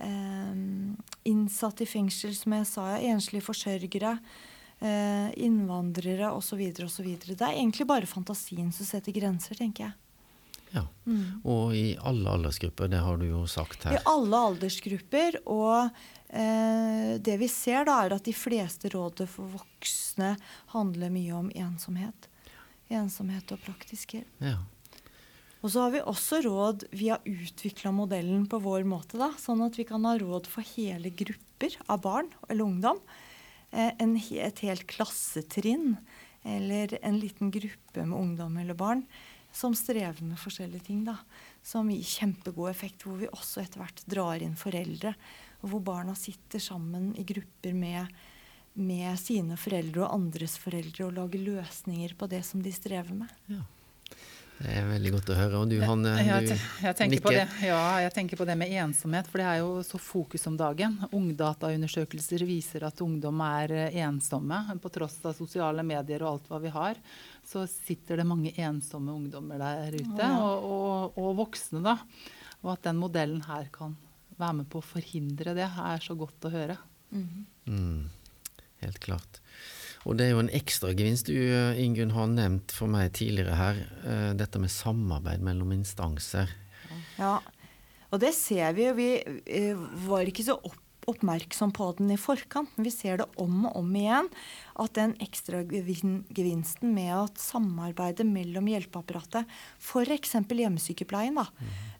Eh, 0.00 0.54
innsatte 1.28 1.84
i 1.84 1.90
fengsel, 1.90 2.34
som 2.36 2.56
jeg 2.56 2.68
sa. 2.70 2.86
Enslige 2.98 3.46
forsørgere. 3.46 4.16
Eh, 4.82 5.28
innvandrere 5.44 6.32
osv. 6.34 6.62
osv. 6.84 7.10
Det 7.22 7.40
er 7.40 7.52
egentlig 7.54 7.86
bare 7.86 8.08
fantasien 8.10 8.72
som 8.74 8.88
setter 8.88 9.14
grenser, 9.14 9.54
tenker 9.58 9.88
jeg. 9.88 9.98
Ja. 10.72 10.86
Mm. 11.04 11.42
Og 11.44 11.74
i 11.76 11.92
alle 12.00 12.32
aldersgrupper, 12.32 12.88
det 12.88 13.02
har 13.04 13.20
du 13.20 13.26
jo 13.28 13.44
sagt 13.46 13.84
her. 13.84 13.98
I 13.98 14.02
alle 14.08 14.40
aldersgrupper. 14.48 15.38
Og 15.52 15.92
eh, 16.32 17.14
det 17.22 17.38
vi 17.38 17.48
ser, 17.52 17.84
da, 17.88 18.00
er 18.02 18.16
at 18.16 18.26
de 18.26 18.34
fleste 18.36 18.90
rådet 18.92 19.28
for 19.30 19.52
voksne 19.52 20.34
handler 20.74 21.12
mye 21.12 21.36
om 21.36 21.52
ensomhet. 21.54 22.28
Ensomhet 22.92 23.52
og 23.54 23.60
praktisk 23.64 24.16
hjelp. 24.16 24.32
Ja. 24.42 24.58
Og 25.62 25.70
så 25.70 25.84
har 25.84 25.92
vi 25.94 26.02
også 26.02 26.40
råd 26.42 26.86
Vi 26.90 27.08
har 27.12 27.22
utvikla 27.28 27.92
modellen 27.94 28.48
på 28.50 28.58
vår 28.62 28.86
måte, 28.88 29.18
da, 29.20 29.30
sånn 29.38 29.62
at 29.64 29.78
vi 29.78 29.86
kan 29.88 30.04
ha 30.08 30.16
råd 30.18 30.50
for 30.50 30.66
hele 30.74 31.12
grupper 31.14 31.78
av 31.86 32.02
barn 32.02 32.32
eller 32.48 32.66
ungdom. 32.66 32.98
Eh, 33.70 33.92
en, 34.02 34.16
et 34.18 34.64
helt 34.66 34.86
klassetrinn 34.90 35.94
eller 36.42 36.98
en 37.06 37.20
liten 37.22 37.52
gruppe 37.54 38.02
med 38.02 38.18
ungdom 38.18 38.58
eller 38.58 38.74
barn 38.74 39.04
som 39.52 39.74
strever 39.76 40.24
med 40.24 40.40
forskjellige 40.40 40.88
ting. 40.88 41.04
da, 41.04 41.18
Som 41.62 41.90
gir 41.90 42.02
kjempegod 42.02 42.70
effekt, 42.70 43.04
hvor 43.04 43.20
vi 43.20 43.30
også 43.30 43.62
etter 43.62 43.82
hvert 43.82 44.02
drar 44.08 44.42
inn 44.42 44.56
foreldre. 44.56 45.14
og 45.62 45.70
hvor 45.70 45.80
barna 45.80 46.14
sitter 46.18 46.58
sammen 46.58 47.14
i 47.14 47.22
grupper 47.22 47.72
med, 47.72 48.08
med 48.74 49.14
sine 49.20 49.56
foreldre 49.56 50.02
og 50.02 50.14
andres 50.16 50.56
foreldre 50.58 51.06
og 51.06 51.14
lager 51.14 51.38
løsninger 51.38 52.16
på 52.18 52.26
det 52.26 52.42
som 52.44 52.62
de 52.62 52.72
strever 52.72 53.14
med. 53.14 53.30
Ja. 53.46 53.62
Det 54.62 54.74
er 54.78 54.84
veldig 54.86 55.10
godt 55.16 55.30
å 55.32 55.36
høre. 55.36 55.60
Og 55.60 55.70
du, 55.72 55.76
Hanne, 55.82 56.12
du 56.14 56.52
jeg 56.52 56.96
tenker 56.98 57.16
nikker. 57.16 57.54
Ja, 57.66 57.80
jeg 58.04 58.12
tenker 58.14 58.38
på 58.38 58.46
det 58.46 58.54
med 58.60 58.70
ensomhet, 58.84 59.26
for 59.30 59.42
det 59.42 59.48
er 59.50 59.62
jo 59.62 59.80
så 59.86 59.98
fokus 59.98 60.46
om 60.50 60.56
dagen. 60.58 60.94
Ungdataundersøkelser 61.10 62.44
viser 62.46 62.86
at 62.86 63.02
ungdom 63.02 63.42
er 63.46 63.74
eh, 63.88 63.98
ensomme. 64.06 64.60
På 64.82 64.92
tross 64.94 65.18
av 65.26 65.34
sosiale 65.38 65.84
medier 65.86 66.22
og 66.22 66.36
alt 66.36 66.48
hva 66.52 66.62
vi 66.62 66.72
har, 66.74 67.00
så 67.48 67.64
sitter 67.70 68.22
det 68.22 68.28
mange 68.28 68.54
ensomme 68.54 69.14
ungdommer 69.16 69.58
der 69.62 69.98
ute. 69.98 70.30
Og, 70.38 70.70
og, 70.70 71.20
og 71.20 71.36
voksne, 71.42 71.82
da. 71.82 71.98
Og 72.62 72.76
at 72.76 72.86
den 72.86 73.02
modellen 73.02 73.42
her 73.48 73.66
kan 73.74 73.98
være 74.38 74.62
med 74.62 74.70
på 74.70 74.80
å 74.80 74.86
forhindre 74.94 75.56
det, 75.58 75.66
er 75.66 76.02
så 76.02 76.14
godt 76.18 76.46
å 76.46 76.54
høre. 76.54 76.78
Mm. 77.12 77.46
Mm, 77.66 78.02
helt 78.86 79.02
klart. 79.02 79.42
Og 80.02 80.16
det 80.18 80.26
er 80.26 80.32
jo 80.34 80.42
en 80.42 80.50
ekstra 80.50 80.90
gevinst 80.98 81.28
du, 81.30 81.36
eh, 81.36 81.78
Ingunn, 81.82 82.10
har 82.16 82.26
nevnt 82.26 82.72
for 82.74 82.90
meg 82.90 83.12
tidligere 83.14 83.54
her. 83.54 83.82
eh, 84.04 84.30
Dette 84.34 84.58
med 84.58 84.70
samarbeid 84.70 85.40
mellom 85.40 85.70
instanser. 85.72 86.50
Ja, 87.18 87.38
og 88.10 88.20
det 88.20 88.34
ser 88.34 88.72
vi 88.76 88.88
jo. 88.88 88.94
Vi 88.98 89.10
eh, 89.46 89.76
var 90.08 90.26
ikke 90.26 90.44
så 90.44 90.58
opp, 90.58 90.80
oppmerksom 91.10 91.72
på 91.74 91.88
den 91.98 92.12
i 92.14 92.18
forkant, 92.20 92.70
men 92.76 92.86
vi 92.86 92.92
ser 92.94 93.20
det 93.20 93.26
om 93.40 93.66
og 93.68 93.76
om 93.80 93.90
igjen. 93.98 94.28
At 94.82 94.94
den 94.96 95.14
ekstra 95.22 95.62
gevinsten 95.66 96.94
med 96.94 97.12
at 97.16 97.42
samarbeidet 97.42 98.26
mellom 98.28 98.70
hjelpeapparatet, 98.70 99.50
f.eks. 99.82 100.36
hjemmesykepleien, 100.48 101.40
da, 101.40 101.46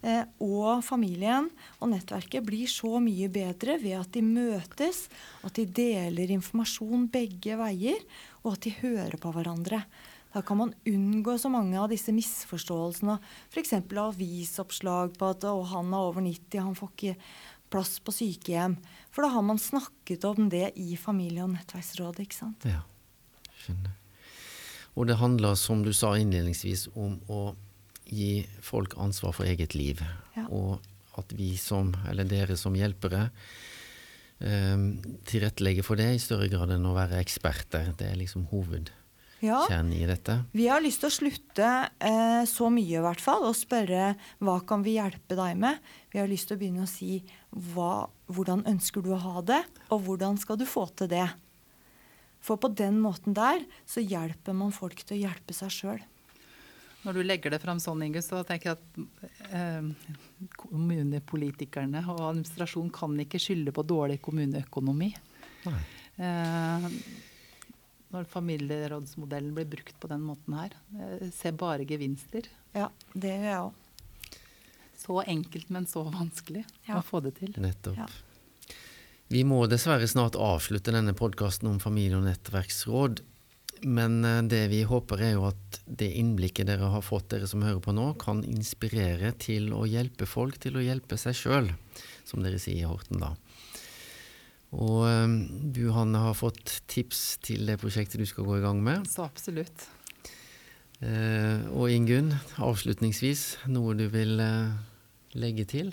eh, 0.03 0.23
og 0.45 0.85
familien 0.87 1.51
og 1.81 1.93
nettverket 1.93 2.47
blir 2.47 2.71
så 2.71 3.01
mye 3.03 3.29
bedre 3.33 3.79
ved 3.83 3.99
at 4.01 4.15
de 4.15 4.25
møtes, 4.25 5.07
at 5.43 5.59
de 5.59 5.67
deler 5.67 6.33
informasjon 6.39 7.11
begge 7.13 7.59
veier, 7.61 8.01
og 8.43 8.57
at 8.57 8.67
de 8.67 8.77
hører 8.81 9.19
på 9.21 9.35
hverandre. 9.35 9.85
Da 10.33 10.41
kan 10.41 10.57
man 10.57 10.75
unngå 10.89 11.35
så 11.39 11.51
mange 11.53 11.77
av 11.77 11.91
disse 11.93 12.13
misforståelsene. 12.15 13.19
F.eks. 13.53 13.75
avisoppslag 14.01 15.13
på 15.19 15.33
at 15.35 15.45
han 15.45 15.93
er 15.93 16.07
over 16.07 16.25
90, 16.25 16.63
han 16.63 16.79
får 16.79 16.93
ikke 16.95 17.17
plass 17.73 17.97
på 18.05 18.15
sykehjem. 18.15 18.77
For 19.13 19.25
da 19.25 19.33
har 19.35 19.45
man 19.47 19.61
snakket 19.61 20.25
om 20.29 20.49
det 20.53 20.73
i 20.81 20.97
familie- 21.01 21.45
og 21.45 21.55
nettverksrådet. 21.57 22.27
ikke 22.27 22.39
sant? 22.39 22.69
Ja, 22.69 22.85
skjønner. 23.65 23.99
Og 24.93 25.09
det 25.09 25.17
handler, 25.17 25.57
som 25.57 25.83
du 25.85 25.93
sa 25.97 26.13
innledningsvis, 26.21 26.91
om 26.95 27.17
å 27.33 27.55
gi 28.13 28.45
folk 28.61 28.97
ansvar 29.01 29.33
for 29.33 29.49
eget 29.49 29.75
liv. 29.75 30.03
Ja. 30.37 30.45
Og 30.53 30.83
at 31.21 31.33
vi 31.37 31.55
som, 31.61 31.95
eller 32.09 32.29
dere 32.29 32.59
som 32.61 32.77
hjelpere, 32.77 33.31
eh, 34.41 34.85
tilrettelegger 35.29 35.87
for 35.87 36.01
det 36.01 36.11
i 36.13 36.21
større 36.21 36.51
grad 36.53 36.75
enn 36.75 36.89
å 36.89 36.97
være 36.97 37.21
eksperter. 37.25 37.95
Det 37.97 38.11
er 38.11 38.21
liksom 38.21 38.49
Ja, 39.43 39.59
hovedkjernen 39.59 39.95
i 39.97 40.07
dette. 40.07 40.37
Vi 40.55 40.69
har 40.71 40.83
lyst 40.85 41.03
til 41.03 41.11
å 41.11 41.15
slutte 41.17 41.69
eh, 41.99 42.43
så 42.47 42.69
mye 42.71 42.99
i 43.01 43.03
hvert 43.03 43.23
fall, 43.23 43.43
og 43.49 43.57
spørre 43.59 44.13
hva 44.39 44.61
kan 44.67 44.85
vi 44.87 44.95
hjelpe 45.01 45.35
deg 45.39 45.57
med? 45.59 45.81
Vi 46.13 46.21
har 46.23 46.31
lyst 46.31 46.51
til 46.51 46.59
å 46.59 46.61
begynne 46.61 46.87
å 46.87 46.91
si 46.91 47.19
hva, 47.73 48.07
hvordan 48.31 48.63
ønsker 48.71 49.03
du 49.03 49.11
å 49.17 49.19
ha 49.25 49.43
det, 49.43 49.59
og 49.91 50.05
hvordan 50.07 50.39
skal 50.39 50.61
du 50.61 50.67
få 50.69 50.87
til 50.95 51.11
det? 51.11 51.27
For 52.43 52.59
på 52.59 52.71
den 52.75 53.01
måten 53.03 53.35
der 53.35 53.67
så 53.87 54.03
hjelper 54.03 54.55
man 54.59 54.75
folk 54.75 55.03
til 55.03 55.19
å 55.19 55.23
hjelpe 55.25 55.55
seg 55.59 55.75
sjøl. 55.75 56.07
Når 57.03 57.19
du 57.19 57.23
legger 57.27 57.51
det 57.51 57.59
fram 57.63 57.83
sånn, 57.83 58.05
Inge, 58.07 58.23
så 58.23 58.45
tenker 58.47 58.71
jeg 58.71 58.79
at 58.79 59.51
eh, 59.59 59.91
kommunepolitikerne 60.55 62.05
og 62.15 62.23
administrasjonen 62.29 62.95
kan 62.95 63.19
ikke 63.27 63.43
skylde 63.43 63.75
på 63.75 63.83
dårlig 63.91 64.21
kommuneøkonomi. 64.23 65.11
Nei. 65.67 65.83
Eh, 66.23 66.89
når 68.13 68.27
familierådsmodellen 68.31 69.55
blir 69.57 69.69
brukt 69.73 69.97
på 70.01 70.09
den 70.11 70.21
måten 70.27 70.57
her. 70.59 70.75
Jeg 70.99 71.33
ser 71.37 71.53
bare 71.59 71.87
gevinster. 71.89 72.49
Ja, 72.77 72.91
det 73.15 73.33
gjør 73.35 73.49
jeg 73.49 73.63
òg. 73.63 74.37
Så 75.03 75.17
enkelt, 75.27 75.71
men 75.75 75.87
så 75.91 76.05
vanskelig 76.07 76.65
Ja. 76.87 77.01
å 77.01 77.03
få 77.03 77.21
det 77.25 77.35
til. 77.41 77.55
Nettopp. 77.59 77.97
Ja. 77.99 78.07
Vi 79.33 79.43
må 79.49 79.63
dessverre 79.67 80.07
snart 80.07 80.37
avslutte 80.37 80.93
denne 80.93 81.15
podkasten 81.17 81.67
om 81.71 81.79
familie- 81.81 82.19
og 82.21 82.25
nettverksråd. 82.29 83.23
Men 83.83 84.25
eh, 84.25 84.43
det 84.47 84.69
vi 84.71 84.83
håper 84.87 85.19
er 85.27 85.33
jo 85.33 85.47
at 85.49 85.81
det 85.89 86.13
innblikket 86.15 86.69
dere 86.69 86.87
har 86.93 87.03
fått, 87.03 87.31
dere 87.33 87.49
som 87.51 87.63
hører 87.65 87.81
på 87.83 87.95
nå, 87.97 88.13
kan 88.21 88.45
inspirere 88.45 89.33
til 89.43 89.73
å 89.75 89.83
hjelpe 89.89 90.29
folk 90.29 90.61
til 90.63 90.77
å 90.79 90.85
hjelpe 90.85 91.19
seg 91.19 91.35
sjøl, 91.35 91.73
som 92.25 92.45
dere 92.45 92.61
sier 92.63 92.85
i 92.85 92.87
Horten 92.87 93.19
da. 93.19 93.33
Og 94.73 95.03
eh, 95.09 95.35
du 95.75 95.85
Hanne 95.93 96.23
har 96.25 96.39
fått 96.39 96.81
tips 96.91 97.43
til 97.45 97.67
det 97.69 97.79
prosjektet 97.83 98.21
du 98.23 98.29
skal 98.29 98.49
gå 98.49 98.61
i 98.61 98.65
gang 98.65 98.81
med. 98.85 99.09
Så 99.11 99.27
absolutt. 99.27 99.89
Eh, 101.03 101.67
og 101.75 101.91
Ingunn, 101.91 102.31
avslutningsvis, 102.63 103.67
noe 103.73 103.97
du 103.99 104.07
vil 104.13 104.39
eh, 104.41 104.73
legge 105.35 105.67
til? 105.69 105.93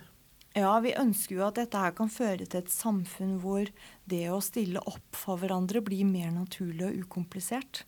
Ja, 0.57 0.73
vi 0.83 0.95
ønsker 0.97 1.35
jo 1.37 1.45
at 1.47 1.59
dette 1.59 1.81
her 1.81 1.93
kan 1.97 2.09
føre 2.11 2.45
til 2.45 2.61
et 2.61 2.71
samfunn 2.73 3.37
hvor 3.41 3.69
det 4.09 4.23
å 4.33 4.41
stille 4.43 4.81
opp 4.89 5.17
for 5.17 5.41
hverandre 5.41 5.81
blir 5.85 6.07
mer 6.09 6.31
naturlig 6.33 6.87
og 6.87 7.03
ukomplisert. 7.05 7.83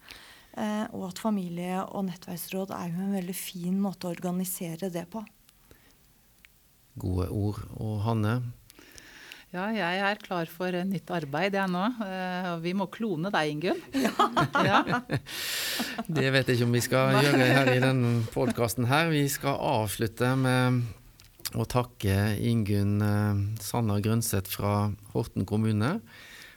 Eh, 0.58 0.86
og 0.91 1.12
at 1.12 1.21
familie- 1.21 1.84
og 1.84 2.08
nettverksråd 2.10 2.73
er 2.75 2.89
jo 2.91 3.06
en 3.06 3.15
veldig 3.15 3.38
fin 3.38 3.77
måte 3.82 4.08
å 4.08 4.15
organisere 4.15 4.91
det 4.93 5.06
på. 5.13 5.23
Gode 7.01 7.30
ord. 7.32 7.62
Og 7.80 8.01
Hanne, 8.06 8.36
Ja, 9.52 9.66
jeg 9.76 10.00
er 10.00 10.20
klar 10.24 10.48
for 10.48 10.72
nytt 10.88 11.10
arbeid 11.12 11.58
jeg 11.58 11.68
nå. 11.74 11.84
Eh, 12.06 12.46
vi 12.64 12.72
må 12.78 12.86
klone 12.88 13.28
deg, 13.34 13.50
Ingunn. 13.52 13.82
Ja. 14.72 15.02
Det 16.08 16.30
vet 16.32 16.48
jeg 16.48 16.56
ikke 16.56 16.68
om 16.70 16.76
vi 16.78 16.82
skal 16.86 17.18
gjøre 17.18 17.48
her 17.50 17.72
i 17.74 17.82
denne 17.84 18.12
podkasten 18.32 18.88
her. 18.88 19.10
Vi 19.12 19.26
skal 19.32 19.58
avslutte 19.60 20.30
med 20.40 20.86
å 21.60 21.66
takke 21.68 22.16
Ingunn 22.40 23.04
eh, 23.04 23.42
Sanner 23.60 24.00
Grønseth 24.06 24.54
fra 24.56 24.76
Horten 25.12 25.44
kommune 25.50 25.98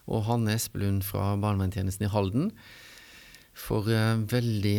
og 0.07 0.26
Hanne 0.28 0.54
Espelund 0.54 1.02
fra 1.02 1.33
barnevernstjenesten 1.40 2.07
i 2.07 2.12
Halden 2.12 2.52
for 3.59 3.90
eh, 3.90 4.20
veldig 4.30 4.76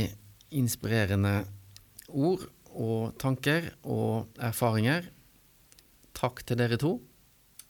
inspirerende 0.56 1.42
ord 2.16 2.48
og 2.72 3.12
tanker 3.20 3.74
og 3.84 4.40
erfaringer. 4.40 5.12
Takk 6.16 6.46
til 6.48 6.64
dere 6.64 6.80
to. 6.80 6.94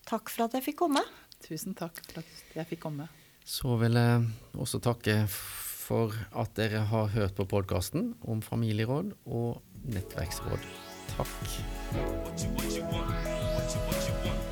Takk 0.06 0.30
for 0.30 0.46
at 0.46 0.54
jeg 0.58 0.68
fikk 0.68 0.84
komme. 0.84 1.02
Tusen 1.46 1.74
takk 1.78 1.98
for 2.06 2.22
at 2.22 2.58
jeg 2.58 2.70
fikk 2.70 2.84
komme. 2.86 3.08
Så 3.46 3.76
vil 3.82 3.98
jeg 3.98 4.26
også 4.58 4.82
takke 4.82 5.18
for 5.30 6.14
at 6.34 6.54
dere 6.58 6.86
har 6.90 7.12
hørt 7.14 7.36
på 7.38 7.46
podkasten 7.50 8.14
om 8.26 8.42
familieråd 8.42 9.14
og 9.26 9.62
nettverksråd. 9.86 10.66
Takk. 11.14 11.38
What 11.94 12.42
you, 12.42 12.50
what 12.58 12.74
you 12.74 12.84
want, 12.90 13.14
what 13.14 13.76
you, 13.76 13.82
what 13.86 14.10
you 14.10 14.18
want. 14.26 14.45